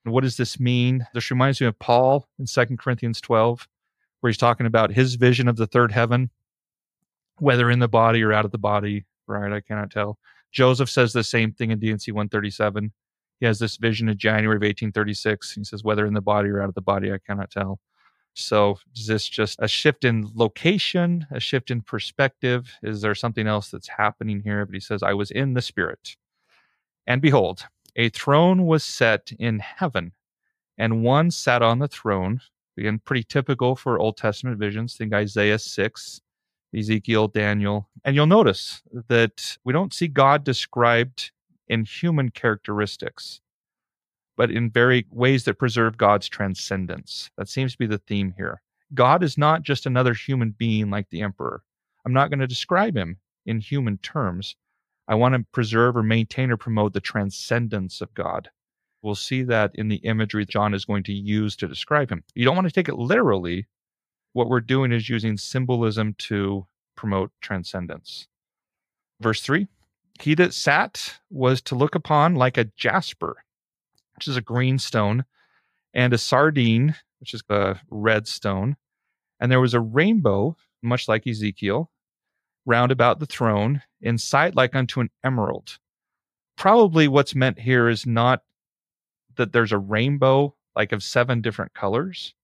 [0.04, 1.06] What does this mean?
[1.14, 3.66] This reminds me of Paul in Second Corinthians 12,
[4.20, 6.30] where he's talking about his vision of the third heaven
[7.38, 9.52] whether in the body or out of the body, right?
[9.52, 10.18] I cannot tell.
[10.52, 12.92] Joseph says the same thing in D&C 137.
[13.40, 15.52] He has this vision in January of 1836.
[15.52, 17.80] He says, whether in the body or out of the body, I cannot tell.
[18.34, 22.72] So is this just a shift in location, a shift in perspective?
[22.82, 24.66] Is there something else that's happening here?
[24.66, 26.16] But he says, I was in the spirit.
[27.06, 27.66] And behold,
[27.96, 30.12] a throne was set in heaven,
[30.78, 32.40] and one sat on the throne.
[32.76, 34.96] Again, pretty typical for Old Testament visions.
[34.96, 36.20] Think Isaiah 6,
[36.76, 37.88] Ezekiel, Daniel.
[38.04, 41.30] And you'll notice that we don't see God described
[41.68, 43.40] in human characteristics,
[44.36, 47.30] but in very ways that preserve God's transcendence.
[47.36, 48.60] That seems to be the theme here.
[48.92, 51.62] God is not just another human being like the emperor.
[52.04, 54.56] I'm not going to describe him in human terms.
[55.08, 58.50] I want to preserve or maintain or promote the transcendence of God.
[59.02, 62.24] We'll see that in the imagery John is going to use to describe him.
[62.34, 63.66] You don't want to take it literally,
[64.32, 66.66] what we're doing is using symbolism to
[66.96, 68.28] promote transcendence.
[69.20, 69.68] Verse 3
[70.20, 73.43] He that sat was to look upon like a jasper,
[74.14, 75.24] which is a green stone,
[75.92, 78.76] and a sardine, which is a red stone.
[79.40, 81.90] And there was a rainbow, much like Ezekiel,
[82.66, 85.78] round about the throne, in sight like unto an emerald.
[86.56, 88.42] Probably what's meant here is not
[89.36, 92.34] that there's a rainbow like of seven different colors,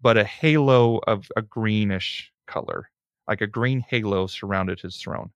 [0.00, 2.90] but a halo of a greenish color,
[3.28, 5.30] like a green halo surrounded his throne.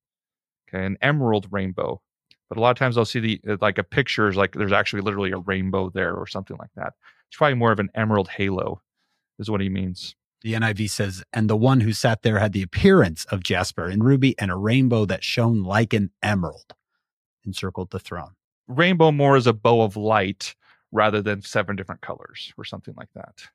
[0.69, 2.03] Okay, an emerald rainbow.
[2.49, 4.73] But a lot of times I'll see the uh, like a picture is like there's
[4.73, 6.95] actually literally a rainbow there or something like that.
[7.29, 8.81] It's probably more of an emerald halo,
[9.39, 10.15] is what he means.
[10.43, 14.05] The NIV says, and the one who sat there had the appearance of jasper and
[14.05, 16.75] ruby and a rainbow that shone like an emerald
[17.45, 18.33] encircled the throne.
[18.69, 20.55] Rainbow more is a bow of light
[20.93, 23.49] rather than seven different colors or something like that.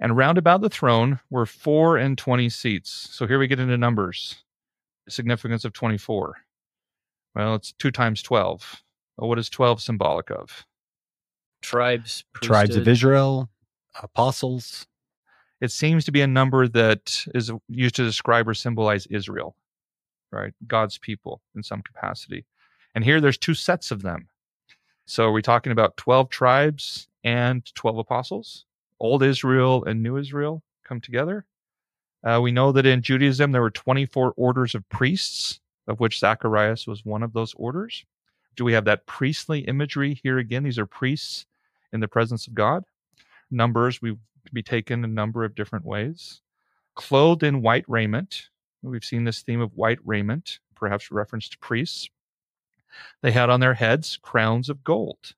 [0.00, 2.90] And round about the throne were four and twenty seats.
[3.12, 4.42] So here we get into numbers.
[5.08, 6.38] Significance of 24.
[7.34, 8.82] Well, it's two times 12.
[9.16, 10.66] Well, what is 12 symbolic of?
[11.62, 13.48] Tribes, tribes of Israel,
[14.02, 14.86] apostles.
[15.60, 19.54] It seems to be a number that is used to describe or symbolize Israel,
[20.32, 20.52] right?
[20.66, 22.44] God's people in some capacity.
[22.94, 24.28] And here there's two sets of them.
[25.06, 28.64] So are we talking about 12 tribes and 12 apostles?
[28.98, 31.44] Old Israel and New Israel come together.
[32.24, 36.86] Uh, we know that in Judaism there were 24 orders of priests, of which Zacharias
[36.86, 38.04] was one of those orders.
[38.56, 40.62] Do we have that priestly imagery here again?
[40.62, 41.46] These are priests
[41.92, 42.84] in the presence of God.
[43.50, 44.20] Numbers we can
[44.52, 46.40] be taken a number of different ways.
[46.94, 48.48] Clothed in white raiment.
[48.82, 52.10] We've seen this theme of white raiment, perhaps reference to priests.
[53.22, 55.34] They had on their heads crowns of gold.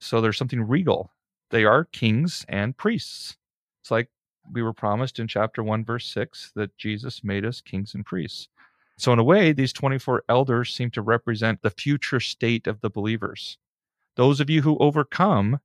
[0.00, 1.12] So there's something regal
[1.50, 3.36] they are kings and priests.
[3.80, 4.08] It's like
[4.52, 8.48] we were promised in chapter 1, verse 6, that Jesus made us kings and priests.
[8.98, 12.90] So, in a way, these 24 elders seem to represent the future state of the
[12.90, 13.58] believers.
[14.16, 15.60] Those of you who overcome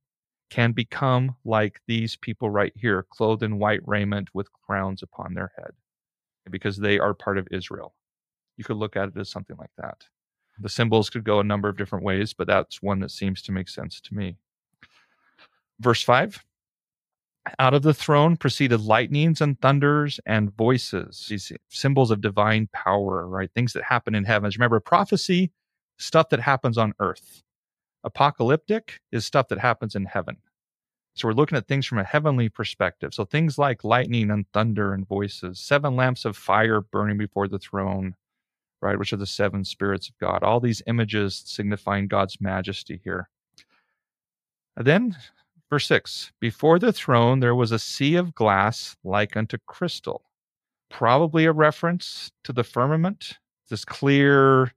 [0.50, 5.52] can become like these people right here, clothed in white raiment with crowns upon their
[5.58, 5.72] head.
[6.52, 7.94] because they are part of Israel.
[8.58, 10.08] You could look at it as something like that.
[10.60, 13.52] The symbols could go a number of different ways, but that's one that seems to
[13.52, 14.38] make sense to me.
[15.80, 16.44] Verse 5
[17.58, 23.28] Out of the throne proceeded lightnings and thunders and voices, these symbols of divine power,
[23.28, 23.50] right?
[23.56, 24.58] Things that happen in heavens.
[24.58, 25.52] Remember, prophecy,
[25.98, 27.42] stuff that happens on earth.
[28.04, 30.38] Apocalyptic is stuff that happens in heaven.
[31.16, 33.14] So we're looking at things from a heavenly perspective.
[33.14, 37.60] So things like lightning and thunder and voices, seven lamps of fire burning before the
[37.60, 38.16] throne,
[38.82, 40.44] right, which are the seven spirits of God.
[40.44, 43.30] All these images signifying God's majesty here.
[44.78, 45.18] And then
[45.72, 50.24] verse 6 Before the throne there was a sea of glass like unto crystal.
[50.90, 54.74] Probably a reference to the firmament, this clear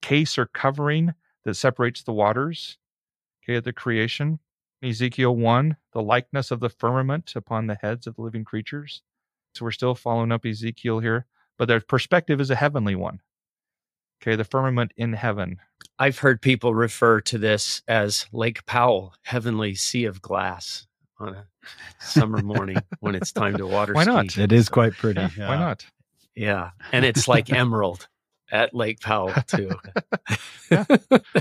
[0.00, 1.12] case or covering
[1.44, 2.78] that separates the waters
[3.44, 4.40] okay, at the creation.
[4.82, 9.02] Ezekiel 1, the likeness of the firmament upon the heads of the living creatures.
[9.54, 11.26] So we're still following up Ezekiel here,
[11.58, 13.20] but their perspective is a heavenly one.
[14.22, 15.58] Okay, the firmament in heaven.
[15.98, 20.86] I've heard people refer to this as Lake Powell, heavenly sea of glass
[21.18, 21.46] on a
[22.00, 24.12] summer morning when it's time to water Why ski.
[24.12, 24.38] not?
[24.38, 25.20] It is quite pretty.
[25.36, 25.86] Yeah, Why not?
[26.34, 26.70] Yeah.
[26.92, 28.08] And it's like emerald
[28.50, 29.70] at Lake Powell too.
[30.70, 30.84] Yeah.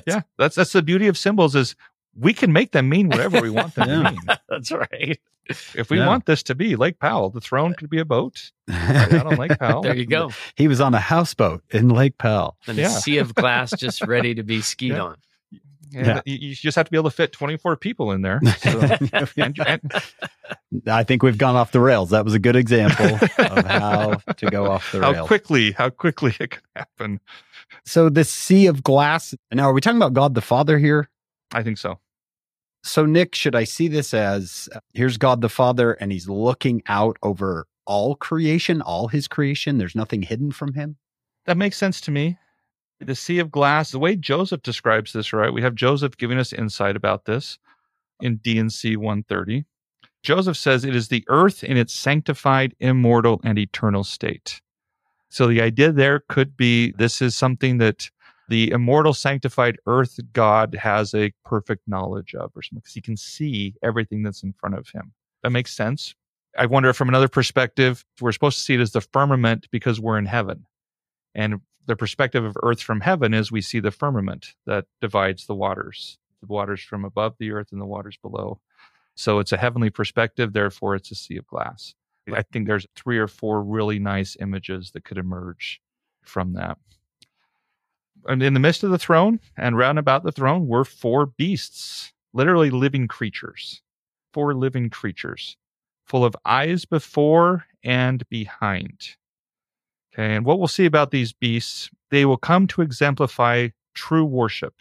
[0.07, 1.75] Yeah, that's that's the beauty of symbols is
[2.17, 4.03] we can make them mean whatever we want them Yeah.
[4.03, 4.19] to mean.
[4.49, 5.19] That's right.
[5.49, 6.07] If we Yeah.
[6.07, 9.35] want this to be Lake Powell, the throne could be a boat right out on
[9.37, 9.81] Lake Powell.
[9.83, 10.31] There you go.
[10.55, 12.57] He was on a houseboat in Lake Powell.
[12.67, 12.87] And Yeah.
[12.87, 15.01] a sea of glass just ready to be skied Yeah.
[15.03, 15.15] on.
[15.91, 16.21] Yeah.
[16.23, 18.39] you, you just have to be able to fit 24 people in there.
[18.59, 18.79] So,
[19.37, 19.91] and, and
[20.85, 22.11] I think we've gone off the rails.
[22.11, 23.07] That was a good example
[23.39, 25.15] of how to go off the how rails.
[25.17, 27.19] How quickly, how quickly it can happen.
[27.85, 29.33] So this sea of glass.
[29.51, 31.09] Now, are we talking about God the Father here?
[31.51, 31.99] I think so.
[32.83, 37.17] So, Nick, should I see this as here's God the Father, and He's looking out
[37.23, 39.77] over all creation, all His creation?
[39.77, 40.97] There's nothing hidden from Him.
[41.45, 42.37] That makes sense to me.
[42.99, 45.53] The sea of glass, the way Joseph describes this, right?
[45.53, 47.57] We have Joseph giving us insight about this
[48.21, 49.65] in D&C 130.
[50.21, 54.61] Joseph says it is the earth in its sanctified, immortal, and eternal state.
[55.29, 58.09] So the idea there could be this is something that
[58.49, 63.15] the immortal, sanctified earth God has a perfect knowledge of, or something, because he can
[63.15, 65.13] see everything that's in front of him.
[65.43, 66.15] That makes sense.
[66.57, 69.99] I wonder if from another perspective, we're supposed to see it as the firmament because
[69.99, 70.65] we're in heaven.
[71.35, 75.55] And the perspective of earth from heaven is we see the firmament that divides the
[75.55, 78.59] waters, the waters from above the earth and the waters below.
[79.15, 81.93] So it's a heavenly perspective, therefore it's a sea of glass.
[82.33, 85.81] I think there's three or four really nice images that could emerge
[86.23, 86.77] from that.
[88.25, 92.13] And in the midst of the throne and round about the throne were four beasts,
[92.33, 93.81] literally living creatures,
[94.33, 95.57] four living creatures,
[96.05, 99.15] full of eyes before and behind.
[100.13, 104.73] Okay, and what we'll see about these beasts, they will come to exemplify true worship.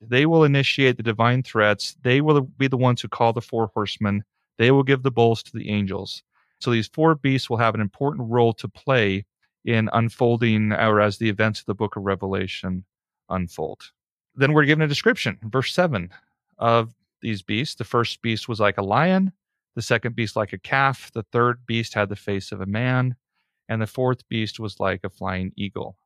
[0.00, 1.96] They will initiate the divine threats.
[2.02, 4.24] They will be the ones who call the four horsemen.
[4.58, 6.22] They will give the bowls to the angels.
[6.60, 9.26] So these four beasts will have an important role to play
[9.64, 12.84] in unfolding or as the events of the book of Revelation
[13.28, 13.90] unfold.
[14.34, 16.10] Then we're given a description, verse 7
[16.58, 17.76] of these beasts.
[17.76, 19.32] The first beast was like a lion,
[19.74, 23.16] the second beast like a calf, the third beast had the face of a man,
[23.68, 25.96] and the fourth beast was like a flying eagle.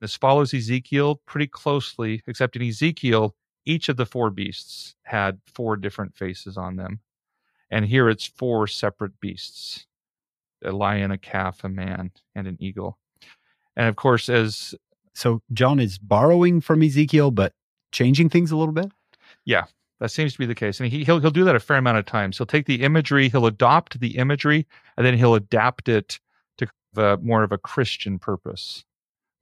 [0.00, 5.76] This follows Ezekiel pretty closely, except in Ezekiel, each of the four beasts had four
[5.76, 7.00] different faces on them.
[7.70, 9.86] And here it's four separate beasts
[10.64, 12.98] a lion, a calf, a man, and an eagle.
[13.76, 14.74] And of course, as
[15.14, 17.52] So, John is borrowing from Ezekiel, but
[17.92, 18.90] changing things a little bit.
[19.44, 19.64] Yeah,
[19.98, 21.98] that seems to be the case, and he, he'll he'll do that a fair amount
[21.98, 22.38] of times.
[22.38, 26.20] He'll take the imagery, he'll adopt the imagery, and then he'll adapt it
[26.58, 28.84] to the, more of a Christian purpose,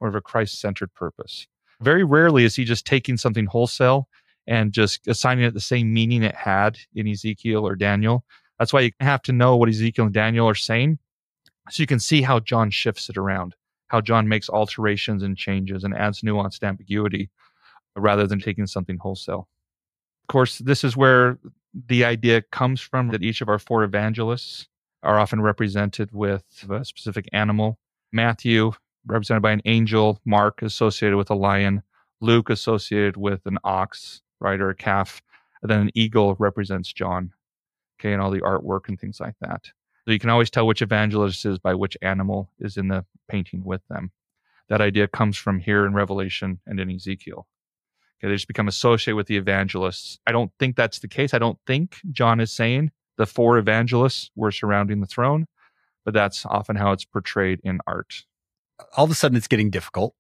[0.01, 1.47] more of a Christ-centered purpose.
[1.81, 4.09] Very rarely is he just taking something wholesale
[4.47, 8.25] and just assigning it the same meaning it had in Ezekiel or Daniel.
[8.59, 10.99] That's why you have to know what Ezekiel and Daniel are saying,
[11.71, 13.55] so you can see how John shifts it around,
[13.89, 17.31] how John makes alterations and changes and adds nuanced ambiguity,
[17.97, 19.49] rather than taking something wholesale.
[20.23, 21.39] Of course, this is where
[21.89, 24.69] the idea comes from that each of our four evangelists
[25.03, 27.79] are often represented with a specific animal.
[28.13, 28.73] Matthew,
[29.07, 31.83] represented by an angel, Mark, associated with a lion,
[32.21, 35.23] Luke, associated with an ox, right, or a calf,
[35.63, 37.33] and then an eagle represents John,
[37.99, 39.71] okay, and all the artwork and things like that.
[40.09, 43.63] So you can always tell which evangelist is by which animal is in the painting
[43.63, 44.11] with them.
[44.71, 47.47] That idea comes from here in Revelation and in Ezekiel.
[48.17, 50.19] Okay, they just become associated with the evangelists.
[50.27, 51.35] I don't think that's the case.
[51.35, 55.47] I don't think John is saying the four evangelists were surrounding the throne,
[56.07, 58.25] but that's often how it's portrayed in art.
[58.97, 60.15] All of a sudden, it's getting difficult,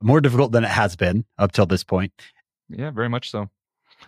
[0.00, 2.12] more difficult than it has been up till this point.
[2.68, 3.50] Yeah, very much so.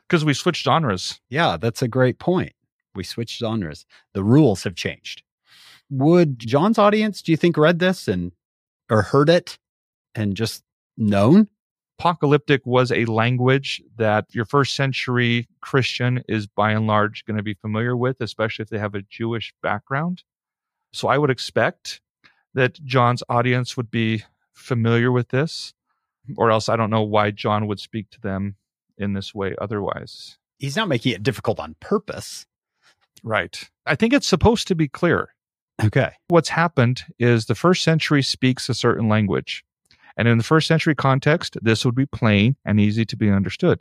[0.07, 1.21] Because we switched genres.
[1.29, 2.53] Yeah, that's a great point.
[2.99, 3.87] We switched genres.
[4.13, 5.23] The rules have changed.
[5.89, 8.33] Would John's audience, do you think, read this and
[8.91, 9.59] or heard it
[10.15, 10.65] and just
[10.97, 11.49] known?
[11.99, 17.43] Apocalyptic was a language that your first century Christian is by and large going to
[17.43, 20.25] be familiar with, especially if they have a Jewish background.
[20.93, 22.01] So I would expect
[22.55, 25.73] that John's audience would be familiar with this,
[26.37, 28.57] or else I don't know why John would speak to them
[28.97, 30.39] in this way otherwise.
[30.59, 32.47] He's not making it difficult on purpose.
[33.23, 33.69] Right.
[33.87, 35.35] I think it's supposed to be clear.
[35.83, 36.11] Okay.
[36.29, 39.65] What's happened is the first century speaks a certain language.
[40.17, 43.81] And in the first century context, this would be plain and easy to be understood.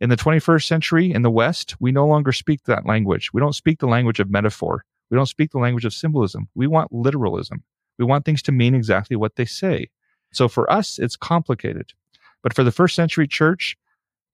[0.00, 3.32] In the 21st century, in the West, we no longer speak that language.
[3.32, 4.84] We don't speak the language of metaphor.
[5.10, 6.48] We don't speak the language of symbolism.
[6.54, 7.64] We want literalism.
[7.98, 9.90] We want things to mean exactly what they say.
[10.32, 11.92] So for us, it's complicated.
[12.42, 13.76] But for the first century church,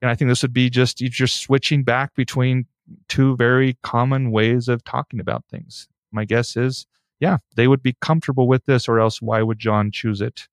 [0.02, 2.66] and I think this would be just you're just switching back between
[3.08, 5.88] two very common ways of talking about things.
[6.12, 6.86] My guess is,
[7.20, 10.48] yeah, they would be comfortable with this, or else why would John choose it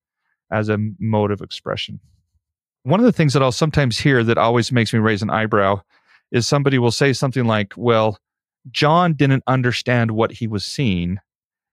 [0.52, 2.00] as a mode of expression?
[2.84, 5.82] One of the things that I'll sometimes hear that always makes me raise an eyebrow
[6.32, 8.19] is somebody will say something like, well,
[8.71, 11.19] John didn't understand what he was seeing.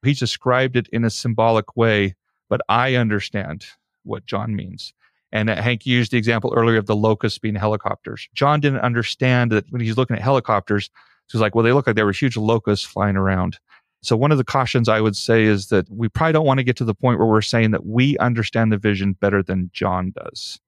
[0.05, 2.15] He described it in a symbolic way,
[2.49, 3.67] but I understand
[4.05, 4.93] what John means.
[5.35, 8.29] And uh, Hank used the example earlier of the locusts being helicopters.
[8.35, 10.89] John didn't understand that when he's looking at helicopters,
[11.31, 13.59] he's like, well, they look like there were huge locusts flying around.
[14.01, 16.65] So one of the cautions I would say is that we probably don't want to
[16.65, 20.13] get to the point where we're saying that we understand the vision better than John
[20.15, 20.61] does.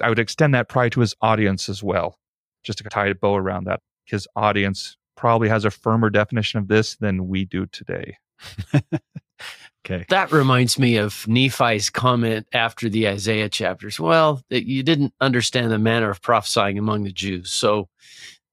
[0.00, 2.18] I would extend that probably to his audience as well,
[2.62, 3.80] just to tie a bow around that.
[4.04, 8.18] His audience probably has a firmer definition of this than we do today.
[9.84, 10.04] okay.
[10.08, 13.98] That reminds me of Nephi's comment after the Isaiah chapters.
[14.00, 17.50] Well, you didn't understand the manner of prophesying among the Jews.
[17.50, 17.88] So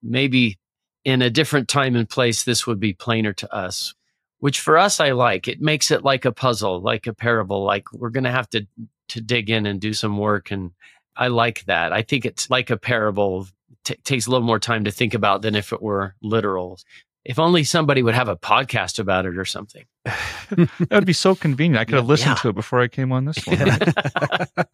[0.03, 0.57] maybe
[1.03, 3.93] in a different time and place, this would be plainer to us,
[4.39, 5.47] which for us, I like.
[5.47, 8.67] It makes it like a puzzle, like a parable, like we're going to have to,
[9.09, 10.51] to dig in and do some work.
[10.51, 10.71] And
[11.15, 11.91] I like that.
[11.91, 13.47] I think it's like a parable.
[13.83, 16.79] T- takes a little more time to think about than if it were literal.
[17.23, 19.85] If only somebody would have a podcast about it or something.
[20.05, 21.79] that would be so convenient.
[21.79, 22.41] I could have listened Yeah.
[22.41, 23.57] to it before I came on this one.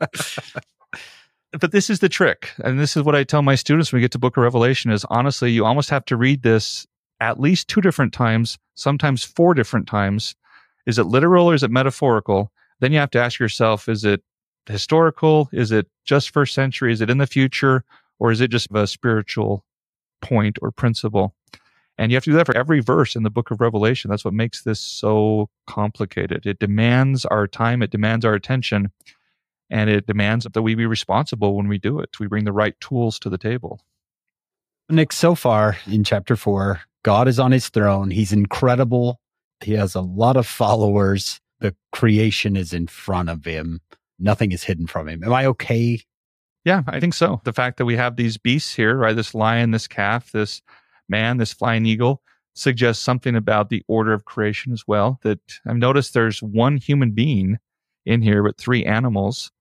[1.60, 2.52] but this is the trick.
[2.64, 4.92] And this is what I tell my students when we get to Book of Revelation
[4.92, 6.86] is honestly, you almost have to read this
[7.20, 10.36] at least two different times, sometimes four different times.
[10.86, 12.52] Is it literal or is it metaphorical?
[12.80, 14.22] Then you have to ask yourself, is it
[14.68, 15.50] historical?
[15.52, 16.94] Is it just first century?
[16.94, 17.84] Is it in the future?
[18.20, 19.66] Or is it just a spiritual
[20.22, 21.34] point or principle?
[21.98, 24.10] And you have to do that for every verse in the book of Revelation.
[24.10, 26.46] That's what makes this so complicated.
[26.46, 28.92] It demands our time, it demands our attention,
[29.70, 32.20] and it demands that we be responsible when we do it.
[32.20, 33.82] We bring the right tools to the table.
[34.90, 38.12] Nick, so far in chapter four, God is on his throne.
[38.12, 39.20] He's incredible.
[39.62, 41.42] He has a lot of followers.
[41.60, 43.82] The creation is in front of him.
[44.20, 45.24] Nothing is hidden from him.
[45.24, 46.00] Am I okay?
[46.64, 47.42] Yeah, I think so.
[47.44, 49.16] The fact that we have these beasts here, right?
[49.16, 50.62] This lion, this calf, this
[51.10, 52.22] man, this flying eagle
[52.54, 55.20] suggests something about the order of creation as well.
[55.24, 57.58] That I've noticed there's one human being
[58.06, 59.52] in here, but three animals.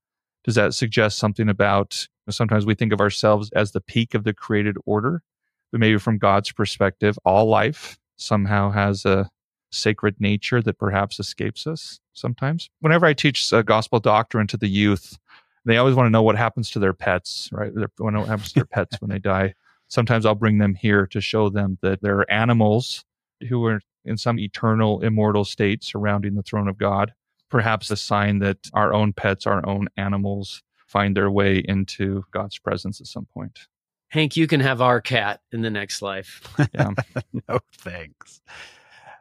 [0.45, 4.33] Does that suggest something about sometimes we think of ourselves as the peak of the
[4.33, 5.23] created order,
[5.71, 9.29] but maybe from God's perspective, all life somehow has a
[9.71, 12.71] sacred nature that perhaps escapes us sometimes.
[12.81, 15.19] Whenever I teach uh, gospel doctrine to the youth,
[15.65, 17.75] they always want to know what happens to their pets, right?
[17.75, 19.55] They want to know what happens to their pets when they die.
[19.89, 23.05] Sometimes I'll bring them here to show them that there are animals
[23.49, 27.13] who are in some eternal, immortal state surrounding the throne of God.
[27.51, 32.59] Perhaps a sign that our own pets, our own animals, find their way into God's
[32.59, 33.67] presence at some point.
[34.09, 36.43] Hank, you can have our cat in the next life.
[36.73, 36.91] Yeah.
[37.49, 38.41] no, thanks.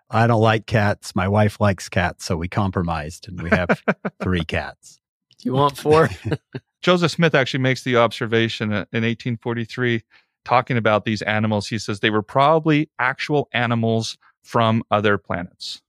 [0.09, 1.15] I don't like cats.
[1.15, 3.81] My wife likes cats, so we compromised and we have
[4.21, 5.01] three cats.
[5.39, 6.09] Do you want four?
[6.81, 10.03] Joseph Smith actually makes the observation uh, in 1843,
[10.45, 11.67] talking about these animals.
[11.67, 15.81] He says they were probably actual animals from other planets.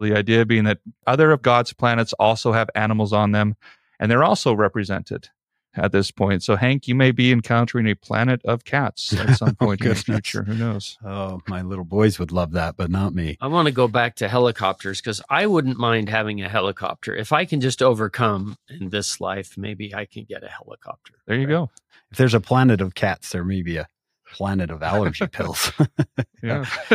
[0.00, 3.56] The idea being that other of God's planets also have animals on them,
[3.98, 5.28] and they're also represented
[5.74, 6.42] at this point.
[6.42, 9.88] So, Hank, you may be encountering a planet of cats at some Oh, point in
[9.88, 10.44] the future.
[10.44, 10.98] Who knows?
[11.04, 13.36] Oh, my little boys would love that, but not me.
[13.40, 17.14] I want to go back to helicopters because I wouldn't mind having a helicopter.
[17.14, 21.14] If I can just overcome in this life, maybe I can get a helicopter.
[21.26, 21.70] There you go.
[22.10, 23.86] If there's a planet of cats, there may be a
[24.32, 25.72] planet of allergy pills.
[26.42, 26.64] Yeah.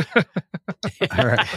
[1.17, 1.47] All right.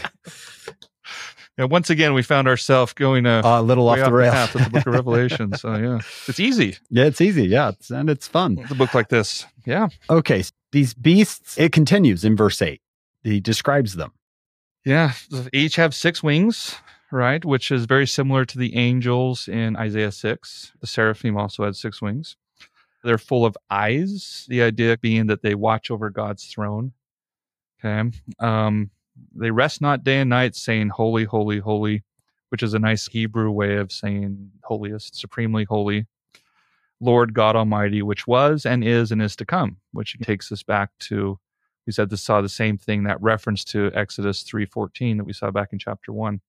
[1.57, 4.35] Yeah, once again, we found ourselves going uh, a little off the rails.
[4.35, 5.57] path of the book of Revelation.
[5.57, 6.77] So yeah, it's easy.
[6.91, 7.45] yeah, it's easy.
[7.47, 8.59] Yeah, it's, and it's fun.
[8.59, 9.47] It's a book like this.
[9.65, 11.57] Yeah, Okay, s- these beasts.
[11.59, 12.83] It continues in verse eight.
[13.23, 14.13] He describes them.
[14.85, 15.13] yeah.
[15.53, 16.75] Each have six wings,
[17.11, 17.43] right?
[17.45, 20.73] Which is very similar to the angels in Isaiah six.
[20.81, 22.37] The seraphim also had six wings.
[23.07, 24.45] They're full of eyes.
[24.49, 26.93] The idea being that they watch over God's throne.
[27.85, 28.11] Okay.
[28.41, 28.91] Um,
[29.35, 32.05] they rest not day and night, saying, "Holy, holy, holy,"
[32.51, 36.07] which is a nice Hebrew way of saying holiest, supremely holy.
[37.01, 40.91] Lord God Almighty, which was and is and is to come, which takes us back
[41.01, 41.39] to
[41.87, 45.51] we said this saw the same thing that reference to Exodus 3:14 that we saw
[45.51, 46.41] back in chapter 1.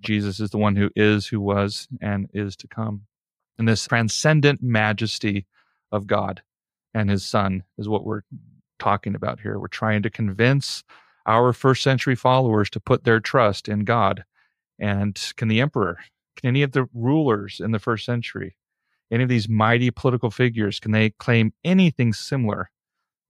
[0.00, 3.06] Jesus is the one who is, who was, and is to come.
[3.58, 5.46] And this transcendent majesty
[5.92, 6.42] of God
[6.94, 8.22] and his son is what we're
[8.78, 9.58] talking about here.
[9.58, 10.82] We're trying to convince
[11.26, 14.24] our first century followers to put their trust in God.
[14.78, 15.98] And can the emperor,
[16.36, 18.56] can any of the rulers in the first century,
[19.10, 22.70] any of these mighty political figures, can they claim anything similar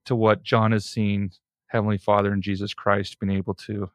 [0.07, 1.33] to what John has seen
[1.67, 3.91] Heavenly Father and Jesus Christ being able to, you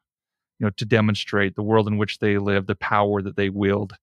[0.60, 3.94] know, to demonstrate the world in which they live, the power that they wield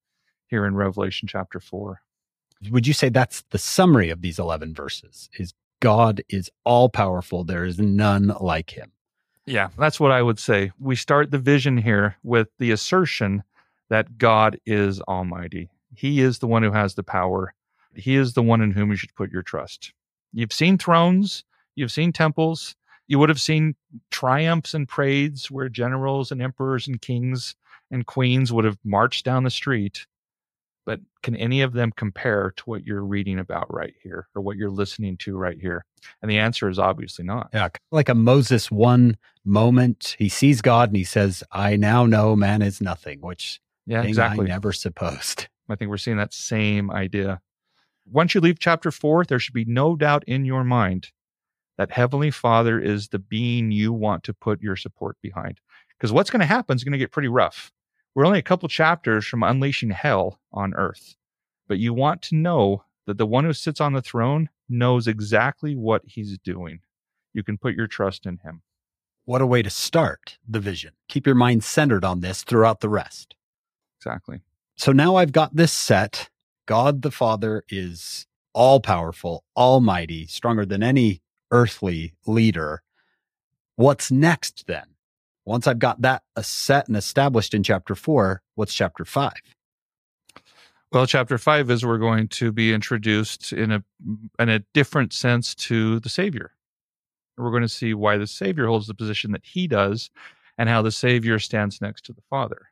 [0.48, 2.02] here in Revelation chapter four.
[2.72, 5.30] Would you say that's the summary of these eleven verses?
[5.38, 7.44] Is God is all powerful.
[7.44, 8.92] There is none like him.
[9.46, 10.72] Yeah, that's what I would say.
[10.80, 13.44] We start the vision here with the assertion
[13.90, 15.70] that God is almighty.
[15.94, 17.54] He is the one who has the power.
[17.96, 19.94] He is the one in whom you should put your trust.
[20.32, 21.44] You've seen thrones,
[21.76, 22.76] you've seen temples,
[23.08, 23.76] you would have seen
[24.10, 27.56] triumphs and parades where generals and emperors and kings
[27.92, 30.08] and queens would have marched down the street.
[30.86, 34.58] But can any of them compare to what you're reading about right here or what
[34.58, 35.86] you're listening to right here?
[36.22, 37.50] And the answer is obviously not.
[37.54, 42.36] Yeah, like a Moses one moment, he sees God and he says, "I now know
[42.36, 44.46] man is nothing," which Yeah, exactly.
[44.46, 45.48] I never supposed.
[45.70, 47.40] I think we're seeing that same idea.
[48.06, 51.12] Once you leave chapter four, there should be no doubt in your mind
[51.78, 55.60] that Heavenly Father is the being you want to put your support behind.
[55.98, 57.72] Because what's going to happen is going to get pretty rough.
[58.16, 61.16] We're only a couple chapters from unleashing hell on earth.
[61.68, 65.76] But you want to know that the one who sits on the throne knows exactly
[65.76, 66.80] what he's doing.
[67.34, 68.62] You can put your trust in him.
[69.26, 70.92] What a way to start the vision.
[71.08, 73.36] Keep your mind centered on this throughout the rest.
[74.00, 74.42] Exactly.
[74.76, 76.30] So now I've got this set.
[76.66, 82.84] God the Father is all powerful, almighty, stronger than any earthly leader.
[83.76, 84.93] What's next then?
[85.46, 89.42] Once I've got that uh, set and established in chapter four, what's chapter five?
[90.92, 93.84] Well, chapter five is we're going to be introduced in a
[94.40, 96.52] in a different sense to the Savior.
[97.38, 100.12] We're going to see why the Savior holds the position that he does,
[100.58, 102.70] and how the Savior stands next to the Father.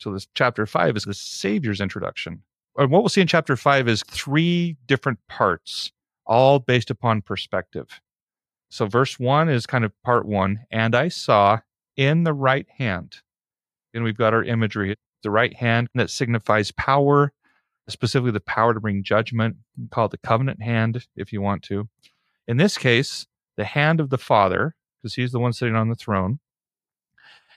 [0.00, 2.42] So this chapter five is the Savior's introduction.
[2.78, 5.90] And what we'll see in chapter five is three different parts,
[6.24, 8.00] all based upon perspective.
[8.70, 11.60] So verse one is kind of part one, and I saw
[11.96, 13.16] in the right hand,
[13.94, 17.32] and we've got our imagery, the right hand that signifies power,
[17.88, 19.56] specifically the power to bring judgment.
[19.76, 21.88] You can call it the covenant hand if you want to.
[22.46, 23.26] In this case,
[23.56, 26.38] the hand of the Father, because he's the one sitting on the throne.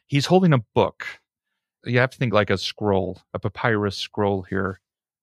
[0.07, 1.05] He's holding a book.
[1.85, 4.79] You have to think like a scroll, a papyrus scroll here,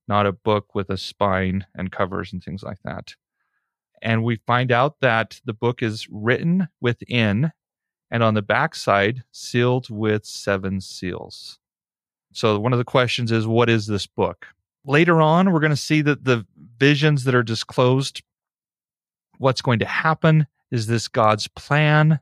[0.06, 3.14] not a book with a spine and covers and things like that.
[4.02, 7.52] And we find out that the book is written within
[8.10, 11.58] and on the backside sealed with seven seals.
[12.32, 14.46] So one of the questions is what is this book?
[14.84, 16.46] Later on, we're going to see that the
[16.78, 18.22] visions that are disclosed,
[19.38, 22.20] what's going to happen, is this God's plan?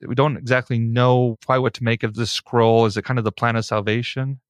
[0.00, 2.86] We don't exactly know quite what to make of this scroll.
[2.86, 4.40] Is it kind of the plan of salvation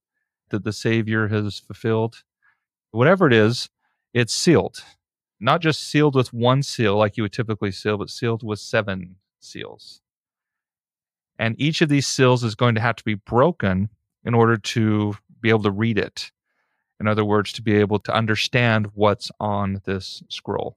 [0.51, 2.23] that the Savior has fulfilled?
[2.93, 3.69] Whatever it is,
[4.15, 4.83] it's sealed.
[5.41, 9.17] Not just sealed with one seal like you would typically seal, but sealed with seven
[9.41, 10.02] seals.
[11.39, 13.89] And each of these seals is going to have to be broken
[14.25, 16.31] in order to be able to read it.
[17.01, 20.77] In other words, to be able to understand what's on this scroll.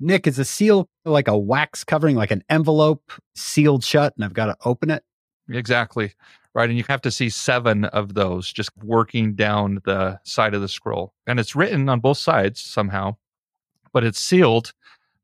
[0.00, 4.32] Nick, is a seal like a wax covering, like an envelope sealed shut, and I've
[4.32, 5.04] got to open it?
[5.50, 6.14] Exactly.
[6.54, 6.68] Right.
[6.68, 10.68] And you have to see seven of those just working down the side of the
[10.68, 11.12] scroll.
[11.26, 13.16] And it's written on both sides somehow,
[13.92, 14.72] but it's sealed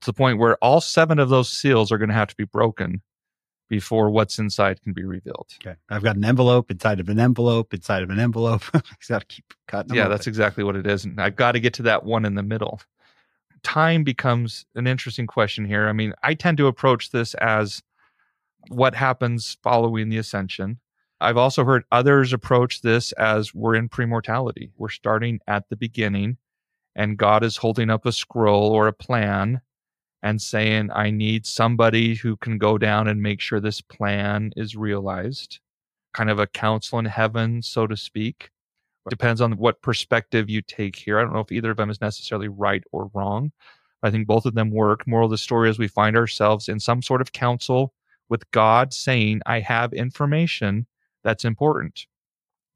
[0.03, 2.45] to the point where all seven of those seals are going to have to be
[2.45, 3.03] broken
[3.69, 5.49] before what's inside can be revealed.
[5.65, 5.77] Okay.
[5.89, 8.63] I've got an envelope inside of an envelope inside of an envelope.
[8.75, 9.95] I've got to keep cutting.
[9.95, 11.05] yeah, that's exactly what it is.
[11.05, 12.81] And I've got to get to that one in the middle.
[13.63, 15.89] Time becomes an interesting question here.
[15.89, 17.83] I mean, I tend to approach this as
[18.69, 20.79] what happens following the ascension.
[21.21, 24.71] I've also heard others approach this as we're in premortality.
[24.77, 26.37] We're starting at the beginning,
[26.95, 29.63] and God is holding up a scroll or a plan
[30.23, 34.77] and saying, I need somebody who can go down and make sure this plan is
[34.77, 35.61] realized.
[36.15, 38.51] Kind of a council in heaven, so to speak.
[39.09, 41.19] Depends on what perspective you take here.
[41.19, 43.53] I don't know if either of them is necessarily right or wrong.
[44.03, 45.07] I think both of them work.
[45.07, 47.93] Moral of the story is we find ourselves in some sort of council
[48.29, 50.87] with God saying, I have information
[51.23, 52.07] that's important.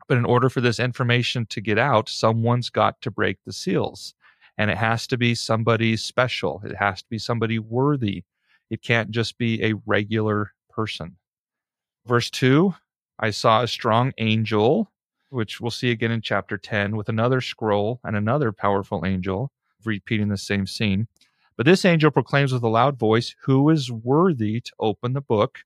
[0.09, 4.15] But in order for this information to get out, someone's got to break the seals.
[4.61, 8.25] And it has to be somebody special, it has to be somebody worthy.
[8.69, 11.17] It can't just be a regular person.
[12.05, 12.75] Verse 2
[13.19, 14.93] I saw a strong angel,
[15.31, 19.51] which we'll see again in chapter 10, with another scroll and another powerful angel,
[19.83, 21.09] repeating the same scene.
[21.57, 25.61] But this angel proclaims with a loud voice, Who is worthy to open the book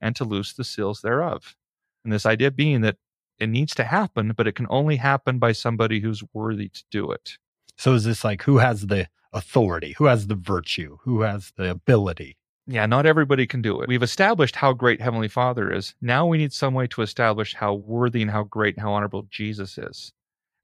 [0.00, 1.56] and to loose the seals thereof?
[2.04, 2.96] And this idea being that
[3.38, 7.12] it needs to happen, but it can only happen by somebody who's worthy to do
[7.12, 7.36] it.
[7.76, 9.94] So is this like who has the authority?
[9.98, 10.98] Who has the virtue?
[11.02, 12.36] Who has the ability?
[12.66, 13.88] Yeah, not everybody can do it.
[13.88, 15.94] We've established how great Heavenly Father is.
[16.00, 19.26] Now we need some way to establish how worthy and how great and how honorable
[19.30, 20.12] Jesus is.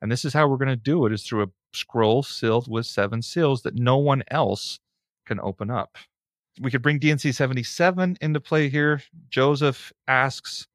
[0.01, 2.87] And this is how we're going to do it is through a scroll sealed with
[2.87, 4.79] seven seals that no one else
[5.27, 5.97] can open up.
[6.61, 9.03] We could bring D&C 77 into play here.
[9.29, 10.67] Joseph asks,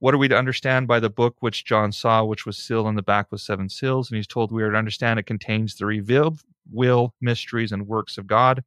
[0.00, 2.96] what are we to understand by the book which John saw, which was sealed on
[2.96, 4.10] the back with seven seals?
[4.10, 6.40] And he's told we are to understand it contains the revealed
[6.72, 8.64] will, mysteries, and works of God,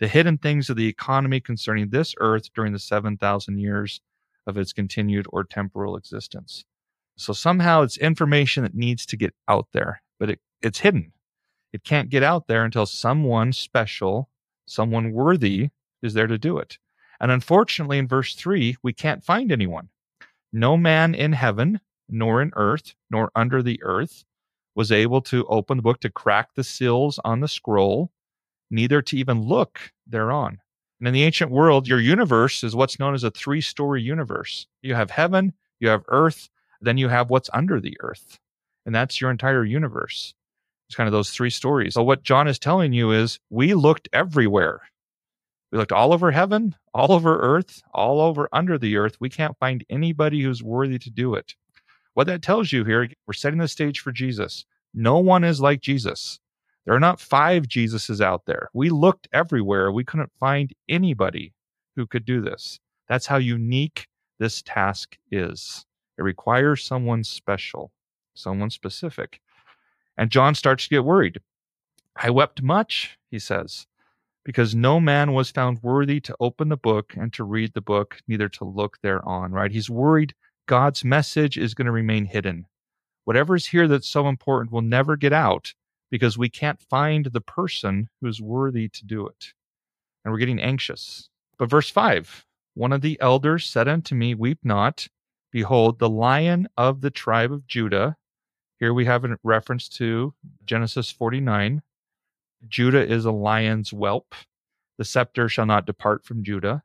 [0.00, 4.00] the hidden things of the economy concerning this earth during the 7,000 years
[4.46, 6.64] of its continued or temporal existence.
[7.16, 11.12] So somehow it's information that needs to get out there, but it, it's hidden.
[11.72, 14.30] It can't get out there until someone special,
[14.66, 15.68] someone worthy
[16.02, 16.78] is there to do it.
[17.20, 19.90] And unfortunately, in verse 3, we can't find anyone.
[20.52, 24.24] No man in heaven, nor in earth, nor under the earth
[24.74, 28.10] was able to open the book to crack the seals on the scroll,
[28.70, 30.58] neither to even look thereon.
[30.98, 34.66] And in the ancient world, your universe is what's known as a three story universe.
[34.82, 36.48] You have heaven, you have earth,
[36.80, 38.38] then you have what's under the earth.
[38.86, 40.34] And that's your entire universe.
[40.88, 41.94] It's kind of those three stories.
[41.94, 44.82] So, what John is telling you is we looked everywhere.
[45.72, 49.16] We looked all over heaven, all over earth, all over under the earth.
[49.20, 51.54] We can't find anybody who's worthy to do it.
[52.12, 54.66] What that tells you here, we're setting the stage for Jesus.
[54.92, 56.38] No one is like Jesus.
[56.84, 58.68] There are not five Jesuses out there.
[58.74, 59.90] We looked everywhere.
[59.90, 61.54] We couldn't find anybody
[61.96, 62.78] who could do this.
[63.08, 64.08] That's how unique
[64.38, 65.86] this task is.
[66.18, 67.92] It requires someone special,
[68.34, 69.40] someone specific.
[70.18, 71.40] And John starts to get worried.
[72.16, 73.86] I wept much, he says,
[74.44, 78.18] because no man was found worthy to open the book and to read the book,
[78.26, 79.70] neither to look thereon, right?
[79.70, 80.34] He's worried
[80.66, 82.66] God's message is going to remain hidden.
[83.24, 85.74] Whatever's here that's so important will never get out
[86.10, 89.52] because we can't find the person who's worthy to do it.
[90.24, 91.28] And we're getting anxious.
[91.58, 95.06] But verse 5 one of the elders said unto me, Weep not.
[95.50, 98.16] Behold, the lion of the tribe of Judah.
[98.78, 100.32] Here we have a reference to
[100.64, 101.82] Genesis 49
[102.68, 104.34] Judah is a lion's whelp.
[104.98, 106.82] The scepter shall not depart from Judah.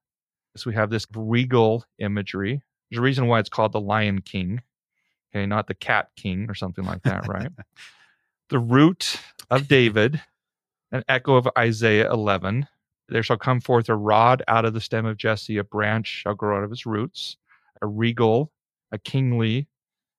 [0.56, 2.62] So we have this regal imagery.
[2.90, 4.62] There's a reason why it's called the Lion King.
[5.32, 7.52] Okay, not the Cat King or something like that, right?
[8.50, 9.20] the root
[9.50, 10.22] of David,
[10.92, 12.68] an echo of Isaiah 11.
[13.10, 16.34] There shall come forth a rod out of the stem of Jesse, a branch shall
[16.34, 17.38] grow out of his roots,
[17.82, 18.52] a regal,
[18.92, 19.68] a kingly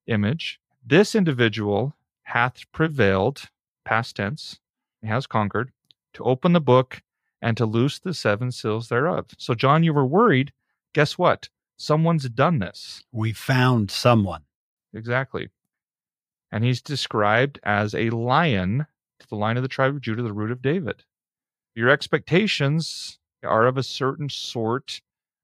[0.06, 0.60] image.
[0.86, 3.50] This individual hath prevailed,
[3.84, 4.60] past tense,
[5.06, 5.70] has conquered,
[6.14, 7.02] to open the book
[7.40, 9.26] and to loose the seven seals thereof.
[9.38, 10.52] So, John, you were worried.
[10.92, 11.48] Guess what?
[11.76, 13.04] Someone's done this.
[13.12, 14.42] We found someone.
[14.92, 15.50] Exactly.
[16.50, 18.86] And he's described as a lion
[19.20, 21.04] to the line of the tribe of Judah, the root of David.
[21.74, 25.00] Your expectations are of a certain sort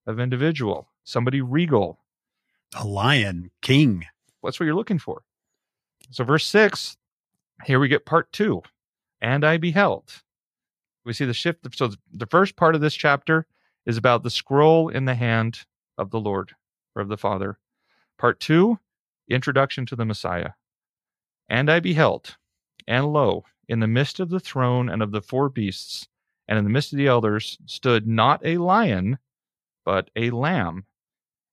[0.07, 2.01] of individual, somebody regal.
[2.77, 4.07] A lion, king.
[4.43, 5.23] That's what you're looking for.
[6.11, 6.97] So, verse six,
[7.65, 8.63] here we get part two
[9.25, 10.23] and I beheld.
[11.07, 11.67] We see the shift.
[11.75, 13.47] So the first part of this chapter
[13.87, 15.61] is about the scroll in the hand
[15.97, 16.53] of the Lord
[16.95, 17.59] or of the Father.
[18.19, 18.79] Part two,
[19.29, 20.51] introduction to the Messiah.
[21.49, 22.37] And I beheld,
[22.87, 26.07] and lo, in the midst of the throne and of the four beasts,
[26.47, 29.19] and in the midst of the elders, stood not a lion,
[29.87, 30.85] but a lamb.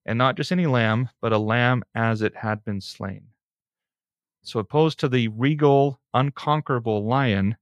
[0.05, 3.27] And not just any lamb, but a lamb as it had been slain.
[4.43, 7.55] So, opposed to the regal, unconquerable lion,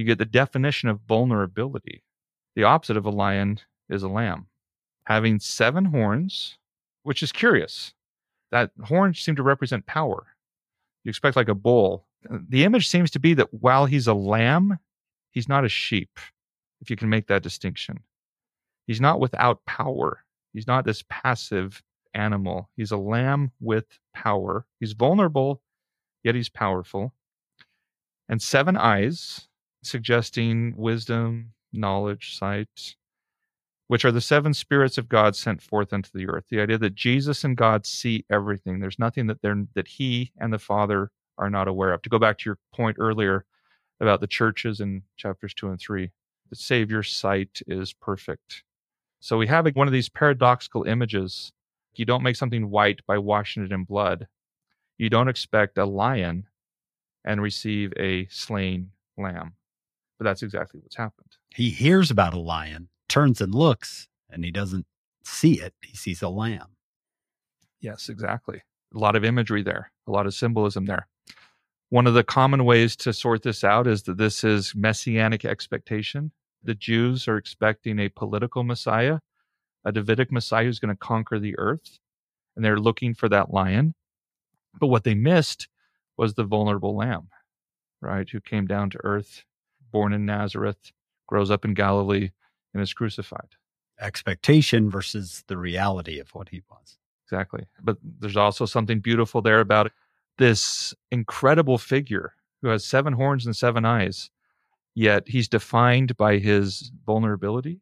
[0.00, 2.02] you get the definition of vulnerability.
[2.56, 4.46] The opposite of a lion is a lamb,
[5.04, 6.56] having seven horns,
[7.02, 7.92] which is curious.
[8.50, 10.26] that horns seem to represent power.
[11.04, 12.06] You expect like a bull.
[12.28, 14.78] Uh, the image seems to be that while he's a lamb,
[15.30, 16.18] he's not a sheep,
[16.80, 18.00] if you can make that distinction.
[18.86, 20.24] He's not without power.
[20.54, 21.82] He's not this passive
[22.14, 22.70] animal.
[22.76, 23.84] He's a lamb with
[24.14, 24.66] power.
[24.80, 25.62] He's vulnerable,
[26.24, 27.12] yet he's powerful.
[28.28, 29.48] And seven eyes,
[29.82, 32.96] suggesting wisdom, knowledge, sight,
[33.88, 36.44] which are the seven spirits of God sent forth into the earth.
[36.48, 38.78] The idea that Jesus and God see everything.
[38.78, 42.02] There's nothing that they're that he and the Father are not aware of.
[42.02, 43.44] To go back to your point earlier
[44.00, 46.10] about the churches in chapters 2 and 3,
[46.50, 48.62] the Savior's sight is perfect.
[49.20, 51.52] So we have one of these paradoxical images.
[51.94, 54.28] You don't make something white by washing it in blood.
[54.98, 56.46] You don't expect a lion
[57.24, 59.54] and receive a slain lamb.
[60.20, 61.30] But that's exactly what's happened.
[61.48, 64.84] He hears about a lion turns and looks and he doesn't
[65.24, 65.72] see it.
[65.82, 66.76] He sees a lamb.
[67.80, 68.60] Yes, exactly.
[68.94, 71.08] A lot of imagery there, a lot of symbolism there.
[71.88, 76.32] One of the common ways to sort this out is that this is messianic expectation.
[76.62, 79.20] The Jews are expecting a political Messiah,
[79.86, 81.98] a Davidic Messiah who's going to conquer the earth,
[82.56, 83.94] and they're looking for that lion.
[84.78, 85.68] But what they missed
[86.18, 87.28] was the vulnerable lamb,
[88.02, 89.44] right, who came down to earth,
[89.90, 90.92] born in Nazareth,
[91.26, 92.30] grows up in Galilee,
[92.72, 93.56] and is crucified.
[94.00, 96.98] Expectation versus the reality of what he was.
[97.26, 97.66] Exactly.
[97.82, 99.92] But there's also something beautiful there about
[100.38, 104.30] this incredible figure who has seven horns and seven eyes,
[104.94, 107.80] yet he's defined by his vulnerability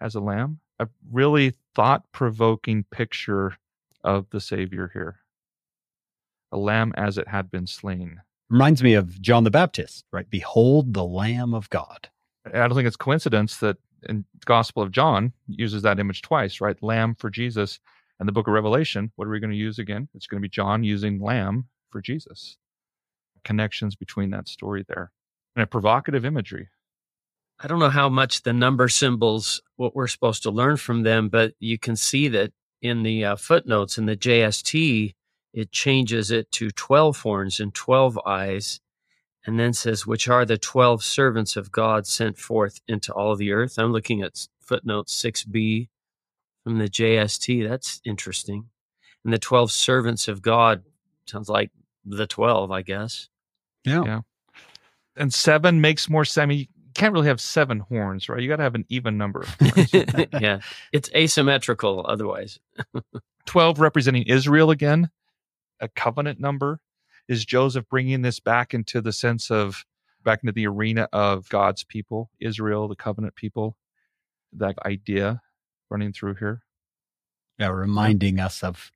[0.00, 0.60] as a lamb.
[0.80, 3.58] A really thought provoking picture
[4.02, 5.20] of the Savior here.
[6.50, 8.20] A lamb as it had been slain.
[8.50, 10.28] Reminds me of John the Baptist, right?
[10.28, 12.08] Behold the Lamb of God.
[12.46, 13.78] I don't think it's coincidence that
[14.08, 16.80] in Gospel of John uses that image twice, right?
[16.82, 17.80] Lamb for Jesus.
[18.20, 20.08] And the book of Revelation, what are we going to use again?
[20.14, 22.56] It's going to be John using lamb for Jesus.
[23.44, 25.10] Connections between that story there.
[25.56, 26.68] And a provocative imagery.
[27.60, 31.28] I don't know how much the number symbols, what we're supposed to learn from them,
[31.28, 35.14] but you can see that in the uh, footnotes in the JST,
[35.54, 38.80] it changes it to 12 horns and 12 eyes
[39.46, 43.52] and then says, which are the 12 servants of God sent forth into all the
[43.52, 43.78] earth.
[43.78, 45.88] I'm looking at footnote 6b
[46.64, 47.68] from the JST.
[47.68, 48.66] That's interesting.
[49.24, 50.82] And the 12 servants of God
[51.26, 51.70] sounds like
[52.04, 53.28] the 12, I guess.
[53.84, 54.02] Yeah.
[54.04, 54.20] Yeah.
[55.16, 56.42] And seven makes more sense.
[56.42, 58.40] I mean, you can't really have seven horns, right?
[58.40, 59.46] You got to have an even number.
[60.40, 60.58] yeah.
[60.92, 62.58] It's asymmetrical otherwise.
[63.46, 65.10] 12 representing Israel again,
[65.84, 66.80] a covenant number
[67.28, 69.84] is Joseph bringing this back into the sense of
[70.24, 73.76] back into the arena of God's people, Israel, the covenant people,
[74.54, 75.40] that idea
[75.90, 76.62] running through here?
[77.58, 78.90] Yeah, reminding us of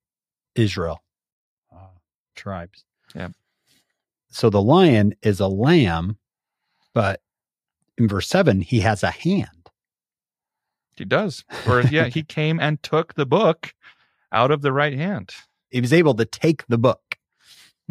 [0.55, 1.03] Israel
[1.73, 1.99] uh,
[2.35, 2.85] tribes.
[3.15, 3.29] Yeah.
[4.31, 6.19] So the lion is a lamb,
[6.93, 7.21] but
[7.97, 9.71] in verse seven, he has a hand.
[10.97, 11.45] He does.
[11.67, 13.75] Or yeah, he came and took the book
[14.33, 15.33] out of the right hand.
[15.71, 17.19] He was able to take the book.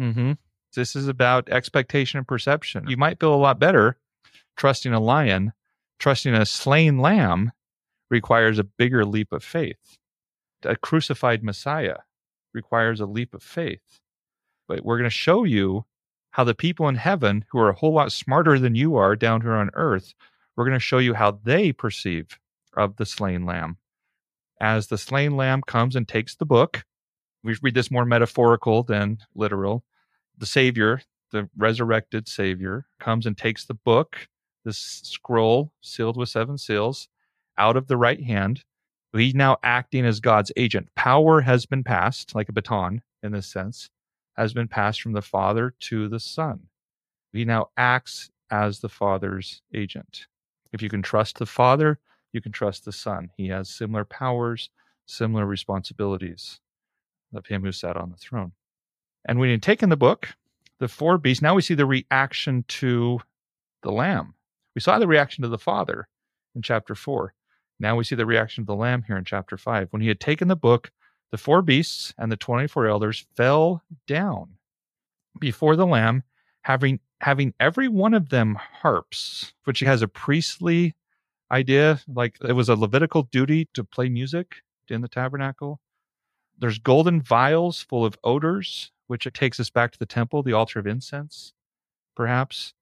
[0.00, 0.32] Mm-hmm.
[0.74, 2.88] This is about expectation and perception.
[2.88, 3.96] You might feel a lot better
[4.56, 5.52] trusting a lion.
[5.98, 7.50] Trusting a slain lamb
[8.08, 9.98] requires a bigger leap of faith.
[10.62, 11.98] A crucified Messiah
[12.54, 14.00] requires a leap of faith.
[14.68, 15.86] But we're going to show you
[16.30, 19.40] how the people in heaven, who are a whole lot smarter than you are down
[19.40, 20.14] here on earth,
[20.56, 22.38] we're going to show you how they perceive
[22.76, 23.78] of the slain lamb.
[24.60, 26.84] As the slain lamb comes and takes the book,
[27.48, 29.82] we read this more metaphorical than literal
[30.36, 31.00] the Savior,
[31.32, 34.28] the resurrected Savior, comes and takes the book,
[34.64, 37.08] this scroll sealed with seven seals,
[37.56, 38.62] out of the right hand.
[39.14, 40.90] He's now acting as God's agent.
[40.94, 43.88] Power has been passed, like a baton in this sense,
[44.36, 46.60] has been passed from the Father to the Son.
[47.32, 50.26] He now acts as the Father's agent.
[50.72, 51.98] If you can trust the Father,
[52.32, 53.30] you can trust the Son.
[53.36, 54.68] He has similar powers,
[55.06, 56.60] similar responsibilities
[57.34, 58.52] of him who sat on the throne.
[59.24, 60.34] And when you take in the book,
[60.78, 63.20] the four beasts, now we see the reaction to
[63.82, 64.34] the lamb.
[64.74, 66.08] We saw the reaction to the father
[66.54, 67.34] in chapter four.
[67.80, 69.88] Now we see the reaction of the lamb here in chapter five.
[69.90, 70.90] When he had taken the book,
[71.30, 74.54] the four beasts and the 24 elders fell down
[75.38, 76.22] before the lamb,
[76.62, 80.94] having having every one of them harps, which has a priestly
[81.50, 84.56] idea, like it was a Levitical duty to play music
[84.88, 85.80] in the tabernacle.
[86.58, 90.52] There's golden vials full of odors which it takes us back to the temple, the
[90.52, 91.52] altar of incense,
[92.16, 92.74] perhaps.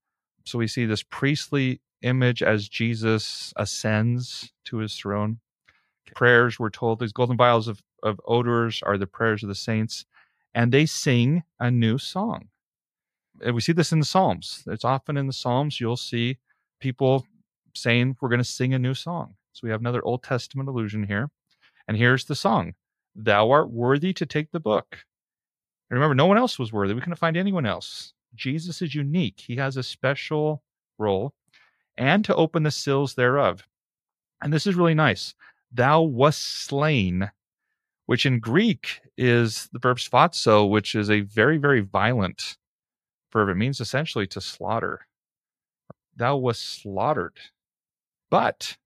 [0.44, 5.40] So we see this priestly image as Jesus ascends to his throne.
[6.14, 10.06] Prayers, we're told, these golden vials of, of odors are the prayers of the saints.
[10.54, 12.48] and they sing a new song.
[13.42, 14.64] And we see this in the Psalms.
[14.66, 16.38] It's often in the Psalms you'll see
[16.80, 17.26] people
[17.74, 19.36] saying, We're going to sing a new song.
[19.52, 21.30] So we have another Old Testament allusion here.
[21.88, 22.74] And here's the song
[23.16, 24.98] Thou art worthy to take the book.
[25.90, 26.94] And remember, no one else was worthy.
[26.94, 28.12] We couldn't find anyone else.
[28.34, 29.40] Jesus is unique.
[29.40, 30.62] He has a special
[30.98, 31.32] role
[31.96, 33.66] and to open the seals thereof.
[34.42, 35.34] And this is really nice.
[35.72, 37.30] Thou wast slain,
[38.04, 42.58] which in Greek is the verb sphazo, which is a very, very violent
[43.32, 43.48] verb.
[43.48, 45.06] It means essentially to slaughter.
[46.14, 47.38] Thou wast slaughtered,
[48.30, 48.76] but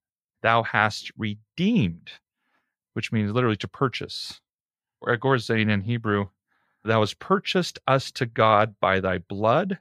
[0.43, 2.11] thou hast redeemed,
[2.95, 4.41] which means literally to purchase.
[5.01, 6.29] Or Gorzain in Hebrew,
[6.85, 9.79] thou hast purchased us to God by thy blood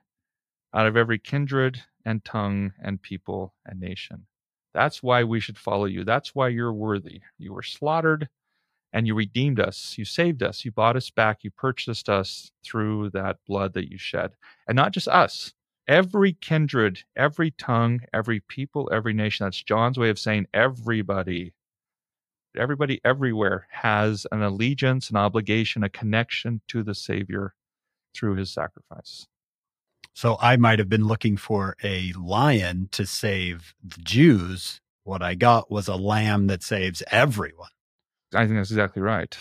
[0.74, 4.26] out of every kindred and tongue and people and nation.
[4.74, 6.03] That's why we should follow you.
[6.03, 7.22] That's why you're worthy.
[7.38, 8.30] You were slaughtered
[8.93, 9.95] and you redeemed us.
[9.97, 10.64] You saved us.
[10.66, 11.43] You bought us back.
[11.43, 14.32] You purchased us through that blood that you shed.
[14.68, 15.53] And not just us,
[15.88, 19.45] every kindred, every tongue, every people, every nation.
[19.45, 21.53] That's John's way of saying everybody.
[22.57, 27.53] Everybody everywhere has an allegiance, an obligation, a connection to the Savior
[28.15, 29.27] through his sacrifice.
[30.13, 34.81] So I might have been looking for a lion to save the Jews.
[35.03, 37.69] What I got was a lamb that saves everyone.
[38.33, 39.37] I think that's exactly right.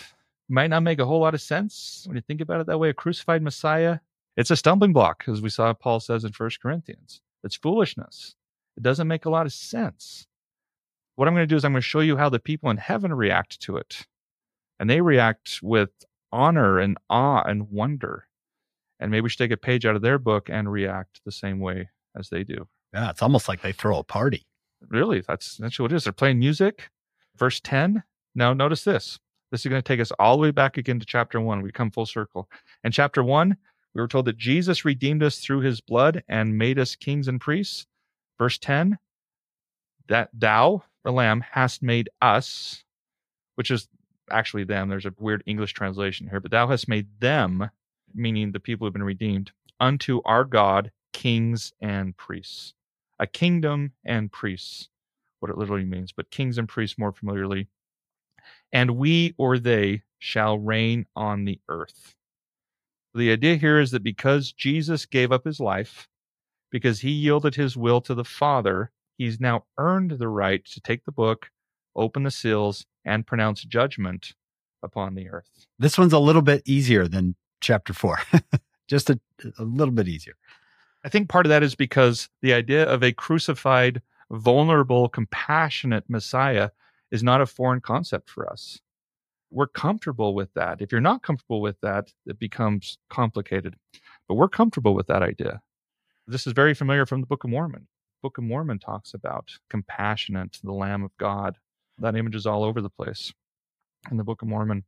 [0.47, 2.89] Might not make a whole lot of sense when you think about it that way.
[2.89, 3.99] A crucified Messiah,
[4.37, 7.21] it's a stumbling block, as we saw Paul says in First Corinthians.
[7.43, 8.35] It's foolishness.
[8.77, 10.25] It doesn't make a lot of sense.
[11.19, 12.77] What I'm going to do is I'm going to show you how the people in
[12.77, 14.07] heaven react to it.
[14.79, 15.89] And they react with
[16.31, 18.29] honor and awe and wonder.
[19.01, 21.59] And maybe we should take a page out of their book and react the same
[21.59, 22.69] way as they do.
[22.93, 24.47] Yeah, it's almost like they throw a party.
[24.87, 26.05] Really, that's that's what it is.
[26.05, 26.89] They're playing music.
[27.35, 28.01] Verse 10.
[28.33, 29.19] Now notice this.
[29.51, 31.61] This is going to take us all the way back again to chapter one.
[31.61, 32.47] We come full circle.
[32.85, 33.57] In chapter one,
[33.93, 37.41] we were told that Jesus redeemed us through his blood and made us kings and
[37.41, 37.87] priests.
[38.37, 38.97] Verse 10,
[40.07, 42.83] that thou, the Lamb, hast made us,
[43.55, 43.87] which is
[44.31, 44.89] actually them.
[44.89, 47.69] There's a weird English translation here, but thou hast made them
[48.13, 52.73] meaning the people who have been redeemed, unto our God kings and priests.
[53.19, 54.89] A kingdom and priests,
[55.39, 57.67] what it literally means, but kings and priests more familiarly.
[58.71, 62.15] And we or they shall reign on the earth.
[63.13, 66.07] The idea here is that because Jesus gave up his life,
[66.71, 71.05] because he yielded his will to the Father, he's now earned the right to take
[71.05, 71.51] the book,
[71.95, 74.33] open the seals, and pronounce judgment
[74.81, 75.67] upon the earth.
[75.77, 78.17] This one's a little bit easier than chapter four,
[78.87, 79.19] just a,
[79.59, 80.35] a little bit easier.
[81.03, 84.01] I think part of that is because the idea of a crucified,
[84.31, 86.69] vulnerable, compassionate Messiah
[87.11, 88.79] is not a foreign concept for us.
[89.51, 90.81] We're comfortable with that.
[90.81, 93.75] If you're not comfortable with that, it becomes complicated.
[94.27, 95.61] But we're comfortable with that idea.
[96.27, 97.87] This is very familiar from the Book of Mormon.
[98.21, 101.57] Book of Mormon talks about compassionate, the Lamb of God.
[101.99, 103.33] That image is all over the place
[104.11, 104.83] in the Book of Mormon.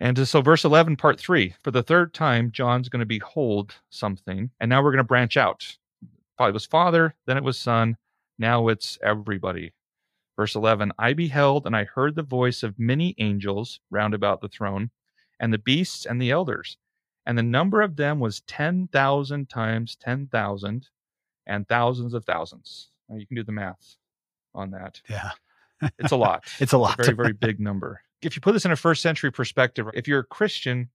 [0.00, 3.74] And uh, so, verse 11, part three, for the third time, John's going to behold
[3.90, 4.50] something.
[4.58, 5.76] And now we're going to branch out.
[6.36, 7.96] Probably was Father, then it was Son,
[8.38, 9.72] now it's everybody.
[10.36, 14.48] Verse 11, I beheld and I heard the voice of many angels round about the
[14.48, 14.90] throne,
[15.38, 16.76] and the beasts and the elders.
[17.24, 20.88] And the number of them was 10,000 times 10,000
[21.46, 22.88] and thousands of thousands.
[23.08, 23.96] Now you can do the math
[24.54, 25.00] on that.
[25.08, 25.30] Yeah.
[25.98, 26.44] it's a lot.
[26.60, 26.98] It's a lot.
[26.98, 29.86] It's a very, very big number if you put this in a first century perspective,
[29.94, 30.88] if you're a Christian,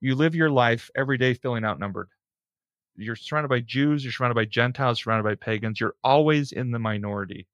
[0.00, 2.08] you live your life every day feeling outnumbered.
[2.96, 5.80] You're surrounded by Jews, you're surrounded by Gentiles, surrounded by pagans.
[5.80, 7.46] You're always in the minority.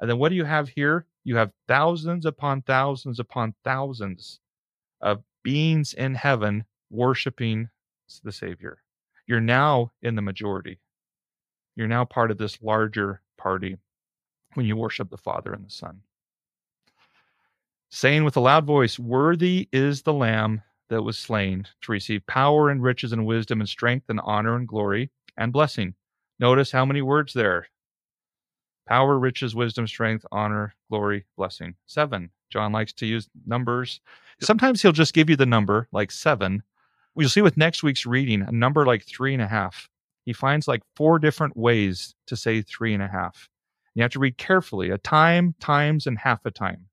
[0.00, 1.06] And then what do you have here?
[1.24, 4.40] You have thousands upon thousands upon thousands
[5.00, 7.68] of beings in heaven worshiping
[8.22, 8.78] the Savior.
[9.26, 10.78] You're now in the majority.
[11.76, 13.76] You're now part of this larger party
[14.54, 16.00] when you worship the Father and the Son
[17.90, 22.70] saying with a loud voice, Worthy is the Lamb that was slain to receive power
[22.70, 25.94] and riches and wisdom and strength and honor and glory and blessing.
[26.38, 27.68] Notice how many words there
[28.86, 31.74] power, riches, wisdom, strength, honor, glory, blessing.
[31.86, 32.30] Seven.
[32.50, 34.00] John likes to use numbers.
[34.40, 36.62] Sometimes he'll just give you the number, like seven.
[37.16, 39.88] You'll see with next week's reading, a number like three and a half.
[40.26, 43.48] He finds like four different ways to say three and a half.
[43.94, 46.88] You have to read carefully a time, times, and half a time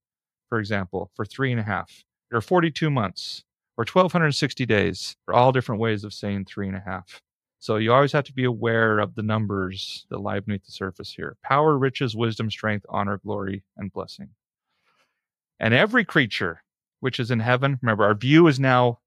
[0.53, 3.43] for example, for three and a half, or 42 months,
[3.75, 7.23] or 1260 days, are all different ways of saying three and a half.
[7.57, 11.11] So you always have to be aware of the numbers that lie beneath the surface
[11.11, 14.29] here power, riches, wisdom, strength, honor, glory, and blessing.
[15.59, 16.61] And every creature
[16.99, 18.99] which is in heaven, remember, our view is now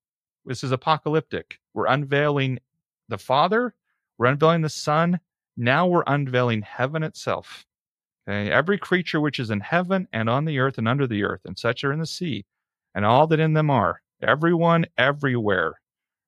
[0.45, 1.61] This is apocalyptic.
[1.75, 2.59] We're unveiling
[3.09, 3.73] the Father,
[4.19, 5.21] we're unveiling the Son.
[5.57, 7.65] Now we're unveiling heaven itself.
[8.29, 8.51] Okay?
[8.51, 11.59] Every creature which is in heaven and on the earth and under the earth, and
[11.59, 12.45] such are in the sea,
[12.95, 15.75] and all that in them are, everyone everywhere.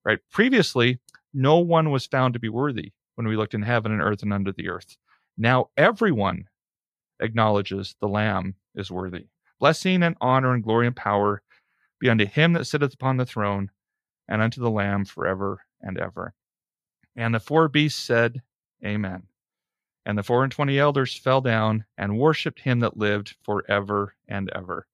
[0.05, 0.19] Right?
[0.31, 0.99] Previously,
[1.35, 4.33] no one was found to be worthy when we looked in heaven and earth and
[4.33, 4.97] under the earth.
[5.37, 6.45] Now everyone
[7.21, 9.27] acknowledges the Lamb is worthy.
[9.61, 11.43] Blessing and honor and glory and power
[12.01, 13.71] be unto him that sitteth upon the throne
[14.29, 16.35] and unto the Lamb forever and ever.
[17.19, 18.43] And the four beasts said,
[18.87, 19.25] Amen.
[20.07, 24.49] And the four and twenty elders fell down and worshipped him that lived forever and
[24.55, 24.87] ever.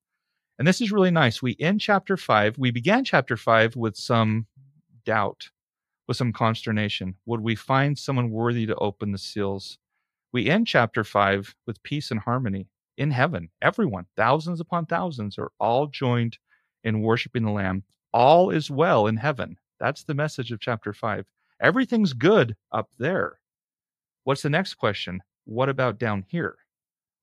[0.59, 1.43] And this is really nice.
[1.43, 2.57] We end chapter five.
[2.57, 4.47] We began chapter five with some
[5.05, 5.51] doubt,
[6.09, 7.15] with some consternation.
[7.27, 9.77] Would we find someone worthy to open the seals?
[10.33, 13.51] We end chapter five with peace and harmony in heaven.
[13.61, 16.39] Everyone, thousands upon thousands, are all joined
[16.85, 17.85] in worshiping the Lamb.
[18.15, 19.59] All is well in heaven.
[19.79, 21.27] That's the message of chapter five.
[21.65, 23.39] Everything's good up there.
[24.25, 25.23] What's the next question?
[25.47, 26.57] What about down here?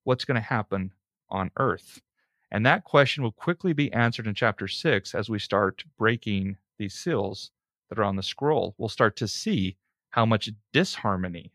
[0.03, 0.93] What's going to happen
[1.29, 2.01] on earth?
[2.49, 6.95] And that question will quickly be answered in chapter six as we start breaking these
[6.95, 7.51] seals
[7.89, 8.73] that are on the scroll.
[8.79, 9.77] We'll start to see
[10.09, 11.51] how much disharmony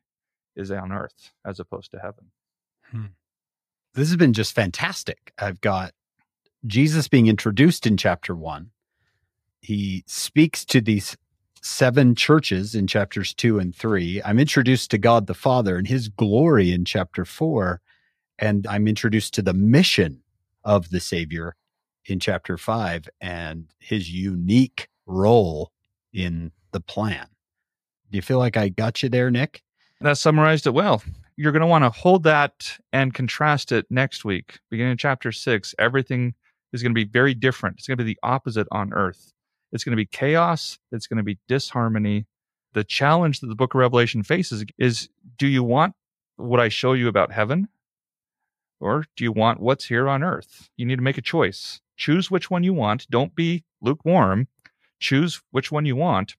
[0.55, 2.31] is on earth as opposed to heaven.
[2.93, 3.07] Hmm.
[3.95, 5.33] This has been just fantastic.
[5.39, 5.93] I've got
[6.65, 8.71] Jesus being introduced in chapter one.
[9.61, 11.17] He speaks to these
[11.67, 14.23] seven churches in chapters two and three.
[14.25, 17.81] I'm introduced to God the Father and his glory in chapter four.
[18.39, 20.23] And I'm introduced to the mission
[20.65, 21.57] of the Savior
[22.05, 25.73] in chapter five and his unique role
[26.13, 27.27] in the plan.
[28.11, 29.63] Do you feel like I got you there, Nick?
[30.01, 31.03] That summarized it well.
[31.37, 34.59] You're going to want to hold that and contrast it next week.
[34.71, 36.35] Beginning in chapter six, everything
[36.73, 37.79] is going to be very different.
[37.79, 39.33] It's going to be the opposite on earth.
[39.73, 40.79] It's going to be chaos.
[40.93, 42.27] It's going to be disharmony.
[42.73, 45.09] The challenge that the book of Revelation faces is
[45.39, 45.95] do you want
[46.37, 47.69] what I show you about heaven?
[48.81, 50.69] Or do you want what's here on earth?
[50.77, 51.81] You need to make a choice.
[51.97, 53.09] Choose which one you want.
[53.11, 54.49] Don't be lukewarm.
[55.01, 56.37] Choose which one you want.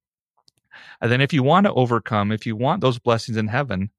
[1.02, 3.90] And then if you want to overcome, if you want those blessings in heaven,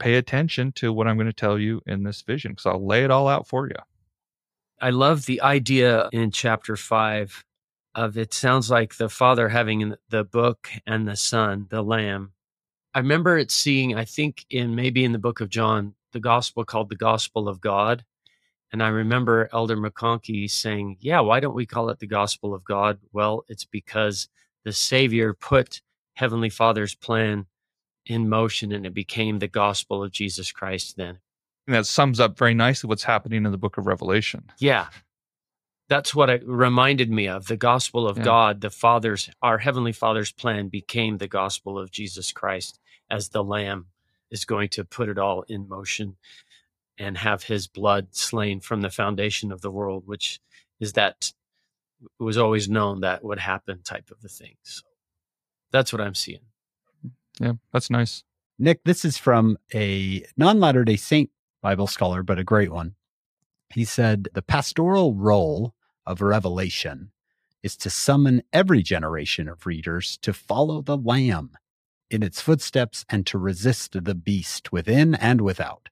[0.00, 3.04] pay attention to what I'm going to tell you in this vision because I'll lay
[3.04, 3.76] it all out for you.
[4.80, 7.44] I love the idea in chapter five
[7.94, 12.32] of it sounds like the father having the book and the son, the lamb.
[12.94, 16.64] I remember it seeing, I think in maybe in the book of John, the gospel
[16.64, 18.04] called the gospel of God.
[18.70, 22.64] And I remember Elder McConkie saying, Yeah, why don't we call it the gospel of
[22.64, 22.98] God?
[23.12, 24.28] Well, it's because
[24.64, 25.82] the Savior put
[26.14, 27.46] Heavenly Father's plan
[28.06, 31.18] in motion and it became the gospel of Jesus Christ then.
[31.66, 34.44] And that sums up very nicely what's happening in the book of Revelation.
[34.58, 34.88] Yeah.
[35.88, 37.46] That's what it reminded me of.
[37.46, 38.24] The gospel of yeah.
[38.24, 42.78] God, the Father's, our Heavenly Father's plan became the gospel of Jesus Christ
[43.10, 43.86] as the Lamb
[44.30, 46.16] is going to put it all in motion
[46.98, 50.40] and have his blood slain from the foundation of the world, which
[50.80, 51.32] is that
[52.02, 54.54] it was always known that would happen type of a thing.
[54.62, 54.82] So
[55.70, 56.40] that's what I'm seeing.
[57.38, 58.24] Yeah, that's nice.
[58.58, 61.30] Nick, this is from a non Latter day Saint
[61.62, 62.94] Bible scholar, but a great one.
[63.72, 65.74] He said the pastoral role
[66.06, 67.10] of Revelation
[67.62, 71.52] is to summon every generation of readers to follow the Lamb
[72.10, 75.88] in its footsteps and to resist the beast within and without,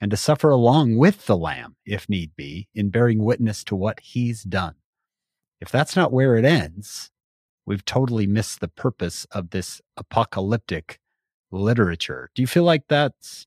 [0.00, 4.00] and to suffer along with the Lamb, if need be, in bearing witness to what
[4.00, 4.74] he's done.
[5.60, 7.12] If that's not where it ends,
[7.64, 10.98] we've totally missed the purpose of this apocalyptic
[11.52, 12.30] literature.
[12.34, 13.46] Do you feel like that's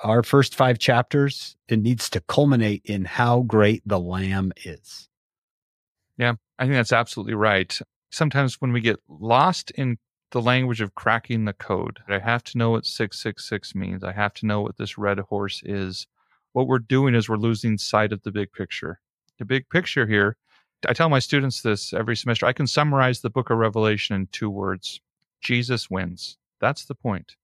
[0.00, 1.56] our first five chapters?
[1.68, 5.08] It needs to culminate in how great the Lamb is.
[6.16, 7.78] Yeah, I think that's absolutely right.
[8.10, 9.98] Sometimes when we get lost in
[10.30, 14.02] the language of cracking the code, I have to know what 666 means.
[14.02, 16.06] I have to know what this red horse is.
[16.52, 19.00] What we're doing is we're losing sight of the big picture.
[19.38, 20.36] The big picture here
[20.88, 22.46] I tell my students this every semester.
[22.46, 25.00] I can summarize the book of Revelation in two words
[25.40, 26.36] Jesus wins.
[26.60, 27.36] That's the point.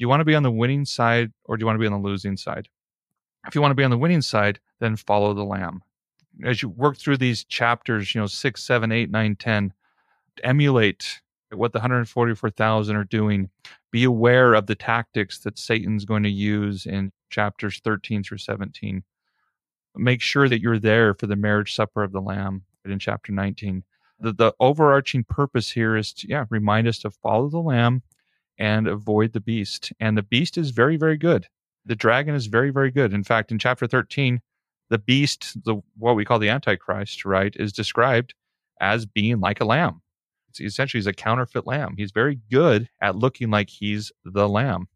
[0.00, 1.92] You want to be on the winning side or do you want to be on
[1.92, 2.68] the losing side?
[3.46, 5.82] If you want to be on the winning side, then follow the Lamb.
[6.44, 9.74] As you work through these chapters, you know, six, seven, eight, nine, ten,
[10.42, 11.20] emulate
[11.52, 13.50] what the 144,000 are doing.
[13.90, 19.02] Be aware of the tactics that Satan's going to use in chapters 13 through 17
[19.96, 23.82] make sure that you're there for the marriage supper of the lamb in chapter 19
[24.20, 28.02] the, the overarching purpose here is to yeah remind us to follow the lamb
[28.60, 31.48] and avoid the beast and the beast is very very good
[31.86, 34.40] the dragon is very very good in fact in chapter 13
[34.90, 38.34] the beast the what we call the antichrist right is described
[38.80, 39.94] as being like a lamb
[40.50, 41.96] It's essentially he's a counterfeit lamb.
[41.98, 44.88] He's very good at looking like he's the lamb.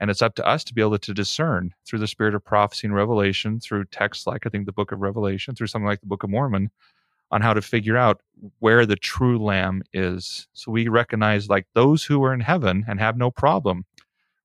[0.00, 2.86] And it's up to us to be able to discern through the spirit of prophecy
[2.88, 6.06] and revelation, through texts like I think the book of Revelation, through something like the
[6.06, 6.70] Book of Mormon,
[7.30, 8.22] on how to figure out
[8.58, 10.48] where the true lamb is.
[10.52, 13.84] So we recognize like those who are in heaven and have no problem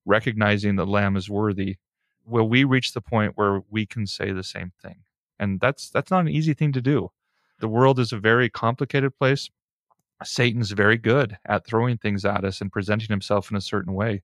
[0.05, 1.77] recognizing the lamb is worthy.
[2.25, 5.03] Will we reach the point where we can say the same thing?
[5.39, 7.09] And that's that's not an easy thing to do.
[7.59, 9.49] The world is a very complicated place.
[10.23, 14.21] Satan's very good at throwing things at us and presenting himself in a certain way.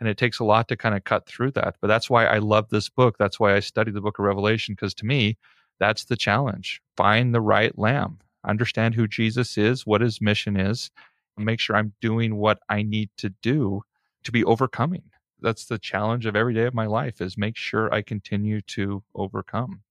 [0.00, 1.76] And it takes a lot to kind of cut through that.
[1.80, 3.16] But that's why I love this book.
[3.18, 5.38] That's why I study the book of Revelation, because to me,
[5.78, 6.82] that's the challenge.
[6.96, 10.90] Find the right lamb, understand who Jesus is, what his mission is,
[11.36, 13.82] make sure I'm doing what I need to do
[14.24, 15.02] to be overcoming.
[15.40, 19.02] That's the challenge of every day of my life is make sure I continue to
[19.14, 19.82] overcome.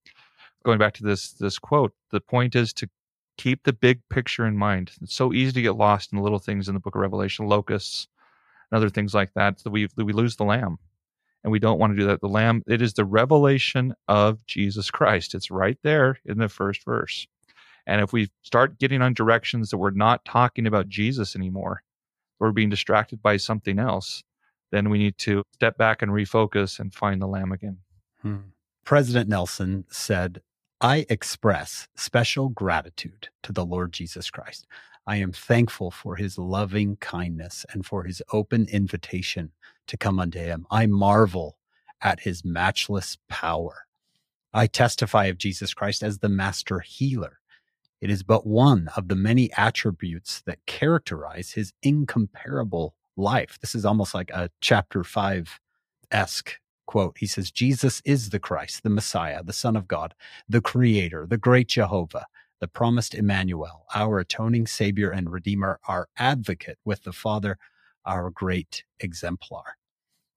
[0.63, 2.89] Going back to this this quote, the point is to
[3.37, 4.91] keep the big picture in mind.
[5.01, 7.47] It's so easy to get lost in the little things in the book of Revelation,
[7.47, 8.07] locusts
[8.71, 10.79] and other things like that, that we we lose the lamb
[11.45, 12.21] and we don't want to do that.
[12.21, 15.35] The Lamb, it is the revelation of Jesus Christ.
[15.35, 17.27] It's right there in the first verse.
[17.85, 21.83] And if we start getting on directions that we're not talking about Jesus anymore,
[22.39, 24.23] we're being distracted by something else,
[24.71, 27.77] then we need to step back and refocus and find the Lamb again.
[28.23, 28.37] Hmm.
[28.83, 30.41] President Nelson said,
[30.81, 34.65] I express special gratitude to the Lord Jesus Christ.
[35.07, 39.51] I am thankful for his loving kindness and for his open invitation
[39.87, 40.65] to come unto him.
[40.71, 41.57] I marvel
[42.01, 43.85] at his matchless power.
[44.53, 47.39] I testify of Jesus Christ as the master healer.
[48.01, 53.57] It is but one of the many attributes that characterize his incomparable life.
[53.61, 55.59] This is almost like a chapter five
[56.11, 57.17] esque quote.
[57.17, 60.13] He says, Jesus is the Christ, the Messiah, the Son of God,
[60.47, 62.27] the Creator, the great Jehovah,
[62.65, 67.59] the promised Emmanuel, our atoning Savior and Redeemer, our advocate with the Father,
[68.07, 69.77] our great exemplar.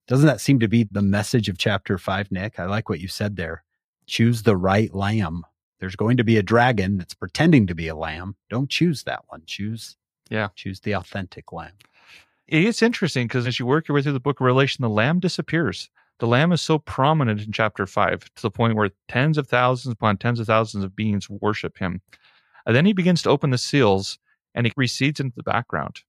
[0.07, 2.61] Doesn't that seem to be the message of chapter five, Nick?
[2.61, 3.65] I like what you said there.
[4.07, 5.45] Choose the right lamb.
[5.81, 8.37] There's going to be a dragon that's pretending to be a lamb.
[8.51, 9.45] Don't choose that one.
[9.47, 9.97] Choose,
[10.29, 11.73] yeah, choose the authentic lamb.
[12.47, 15.19] It's interesting because as you work your way through the book of Revelation, the lamb
[15.19, 15.89] disappears.
[16.19, 19.93] The lamb is so prominent in chapter five to the point where tens of thousands
[19.93, 22.01] upon tens of thousands of beings worship him.
[22.67, 24.19] And then he begins to open the seals
[24.55, 26.01] and he recedes into the background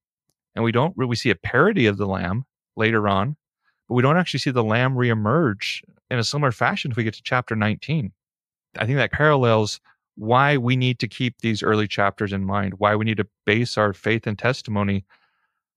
[0.56, 2.46] and we don't really see a parody of the lamb
[2.76, 3.36] later on,
[3.88, 7.14] but we don't actually see the lamb reemerge in a similar fashion if we get
[7.14, 8.12] to chapter 19.
[8.78, 9.80] I think that parallels
[10.16, 13.78] why we need to keep these early chapters in mind, why we need to base
[13.78, 15.06] our faith and testimony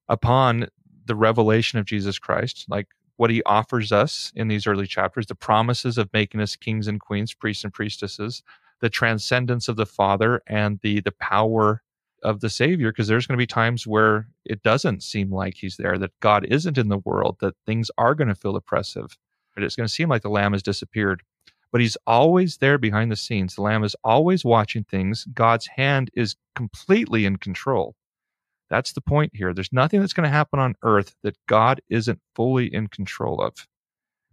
[0.08, 0.66] upon
[1.04, 2.88] the revelation of Jesus Christ, like
[3.22, 6.98] what he offers us in these early chapters, the promises of making us kings and
[6.98, 8.42] queens, priests and priestesses,
[8.80, 11.84] the transcendence of the Father and the the power
[12.24, 15.76] of the Savior because there's going to be times where it doesn't seem like He's
[15.76, 19.16] there, that God isn't in the world, that things are going to feel oppressive.
[19.54, 21.22] But it's going to seem like the Lamb has disappeared.
[21.70, 23.54] But He's always there behind the scenes.
[23.54, 25.28] The Lamb is always watching things.
[25.32, 27.94] God's hand is completely in control.
[28.72, 29.52] That's the point here.
[29.52, 33.68] There's nothing that's going to happen on earth that God isn't fully in control of.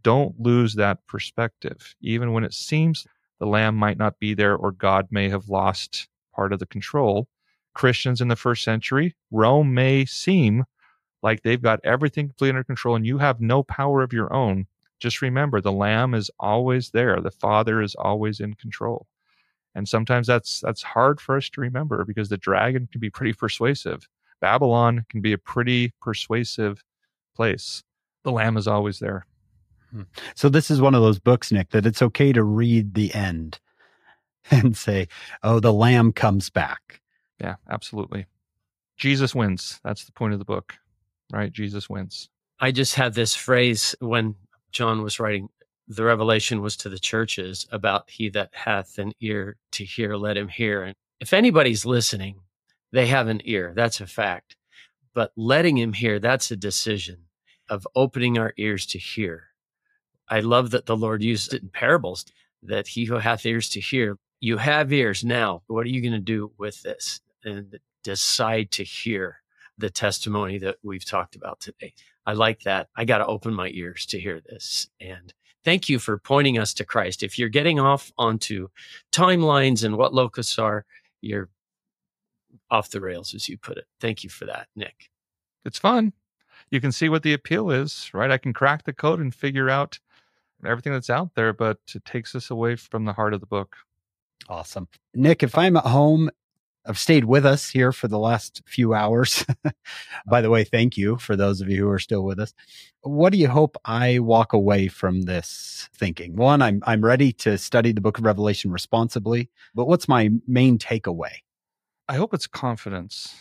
[0.01, 1.93] Don't lose that perspective.
[1.99, 3.05] Even when it seems
[3.41, 7.27] the Lamb might not be there or God may have lost part of the control,
[7.73, 10.63] Christians in the first century, Rome may seem
[11.21, 14.67] like they've got everything completely under control and you have no power of your own.
[15.01, 17.19] Just remember the lamb is always there.
[17.19, 19.05] The father is always in control.
[19.75, 23.33] And sometimes that's that's hard for us to remember because the dragon can be pretty
[23.33, 24.07] persuasive.
[24.41, 26.83] Babylon can be a pretty persuasive
[27.35, 27.83] place.
[28.23, 29.25] The lamb is always there.
[29.91, 30.03] Hmm.
[30.35, 33.59] So this is one of those books, Nick, that it's okay to read the end
[34.51, 35.07] and say,
[35.43, 37.01] "Oh, the lamb comes back."
[37.39, 38.25] Yeah, absolutely.
[38.97, 39.79] Jesus wins.
[39.83, 40.75] That's the point of the book,
[41.31, 41.51] right?
[41.51, 42.29] Jesus wins.
[42.59, 44.35] I just had this phrase when
[44.71, 45.49] John was writing
[45.89, 50.37] the revelation was to the churches about he that hath an ear to hear, let
[50.37, 50.83] him hear.
[50.83, 52.35] And if anybody's listening,
[52.91, 53.73] they have an ear.
[53.75, 54.55] That's a fact.
[55.13, 57.25] But letting him hear, that's a decision
[57.69, 59.47] of opening our ears to hear.
[60.27, 62.25] I love that the Lord used it in parables
[62.63, 65.63] that he who hath ears to hear, you have ears now.
[65.67, 67.21] What are you going to do with this?
[67.43, 69.41] and decide to hear
[69.77, 71.93] the testimony that we've talked about today.
[72.25, 72.87] I like that.
[72.95, 74.89] I got to open my ears to hear this.
[74.99, 75.33] And
[75.63, 77.23] thank you for pointing us to Christ.
[77.23, 78.67] If you're getting off onto
[79.11, 80.85] timelines and what locusts are,
[81.21, 81.49] you're
[82.71, 83.85] off the rails, as you put it.
[83.99, 85.09] Thank you for that, Nick.
[85.65, 86.13] It's fun.
[86.71, 88.31] You can see what the appeal is, right?
[88.31, 89.99] I can crack the code and figure out
[90.65, 93.75] everything that's out there, but it takes us away from the heart of the book.
[94.47, 94.87] Awesome.
[95.13, 96.29] Nick, if I'm at home
[96.89, 99.45] I've stayed with us here for the last few hours.
[100.27, 102.51] By the way, thank you for those of you who are still with us.
[103.01, 106.35] What do you hope I walk away from this thinking?
[106.35, 110.79] One, I'm I'm ready to study the book of Revelation responsibly, but what's my main
[110.79, 111.41] takeaway?
[112.09, 113.35] I hope it's confidence.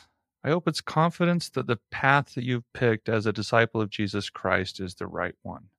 [0.45, 4.29] I hope it's confidence that the path that you've picked as a disciple of Jesus
[4.29, 5.71] Christ is the right one.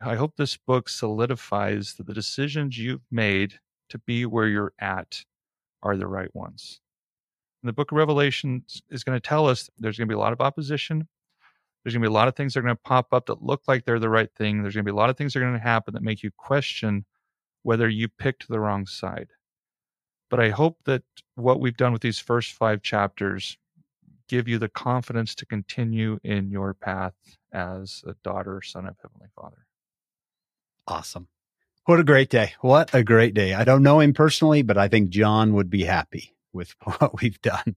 [0.00, 5.26] I hope this book solidifies that the decisions you've made to be where you're at
[5.82, 6.80] are the right ones.
[7.62, 10.18] And the book of Revelation is going to tell us there's going to be a
[10.18, 11.06] lot of opposition.
[11.84, 13.42] There's going to be a lot of things that are going to pop up that
[13.42, 14.62] look like they're the right thing.
[14.62, 16.22] There's going to be a lot of things that are going to happen that make
[16.22, 17.04] you question
[17.64, 19.28] whether you picked the wrong side.
[20.32, 21.02] But I hope that
[21.34, 23.58] what we've done with these first five chapters
[24.28, 27.12] give you the confidence to continue in your path
[27.52, 29.66] as a daughter son of Heavenly Father.
[30.86, 31.28] Awesome.
[31.84, 32.54] What a great day.
[32.62, 33.52] What a great day.
[33.52, 37.40] I don't know him personally, but I think John would be happy with what we've
[37.42, 37.76] done.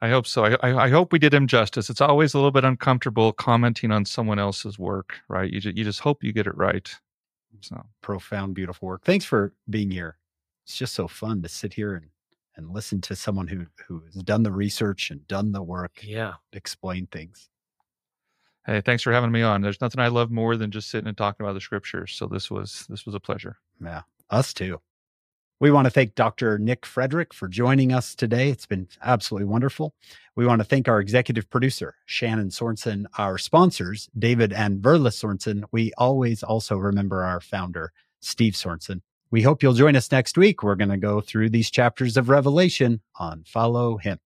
[0.00, 0.44] I hope so.
[0.44, 1.90] I, I, I, hope we did him justice.
[1.90, 5.52] It's always a little bit uncomfortable commenting on someone else's work, right?
[5.52, 6.88] You, just, you just hope you get it right.
[7.60, 9.02] So profound, beautiful work.
[9.04, 10.16] Thanks for being here.
[10.64, 12.06] It's just so fun to sit here and,
[12.56, 16.00] and listen to someone who, who has done the research and done the work.
[16.02, 16.34] Yeah.
[16.52, 17.48] Explain things.
[18.64, 19.60] Hey, thanks for having me on.
[19.60, 22.12] There's nothing I love more than just sitting and talking about the scriptures.
[22.12, 23.56] So this was this was a pleasure.
[23.82, 24.80] Yeah, us too.
[25.58, 26.58] We want to thank Dr.
[26.58, 28.50] Nick Frederick for joining us today.
[28.50, 29.94] It's been absolutely wonderful.
[30.34, 35.64] We want to thank our executive producer, Shannon Sorensen, our sponsors, David and Verla Sorensen.
[35.70, 39.02] We always also remember our founder, Steve Sorensen.
[39.32, 40.62] We hope you'll join us next week.
[40.62, 44.18] We're going to go through these chapters of Revelation on Follow Him.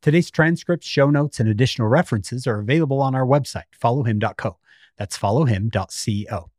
[0.00, 4.58] Today's transcripts, show notes, and additional references are available on our website, followhim.co.
[4.96, 6.50] That's followhim.co.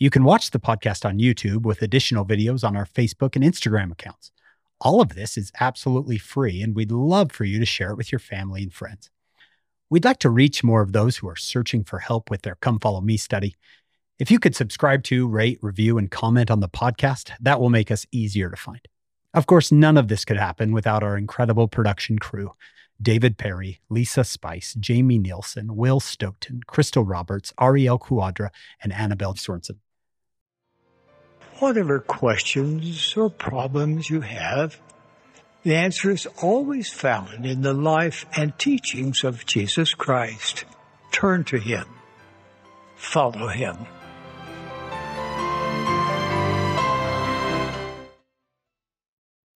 [0.00, 3.92] You can watch the podcast on YouTube with additional videos on our Facebook and Instagram
[3.92, 4.32] accounts.
[4.80, 8.10] All of this is absolutely free, and we'd love for you to share it with
[8.10, 9.10] your family and friends.
[9.90, 12.80] We'd like to reach more of those who are searching for help with their Come
[12.80, 13.54] Follow Me study.
[14.18, 17.90] If you could subscribe to, rate, review, and comment on the podcast, that will make
[17.90, 18.80] us easier to find.
[19.34, 22.54] Of course, none of this could happen without our incredible production crew.
[23.00, 28.50] David Perry, Lisa Spice, Jamie Nielsen, Will Stoughton, Crystal Roberts, Ariel Quadra,
[28.82, 29.76] and Annabelle Sorensen.
[31.58, 34.80] Whatever questions or problems you have,
[35.62, 40.64] the answer is always found in the life and teachings of Jesus Christ.
[41.12, 41.84] Turn to Him.
[42.96, 43.76] Follow Him.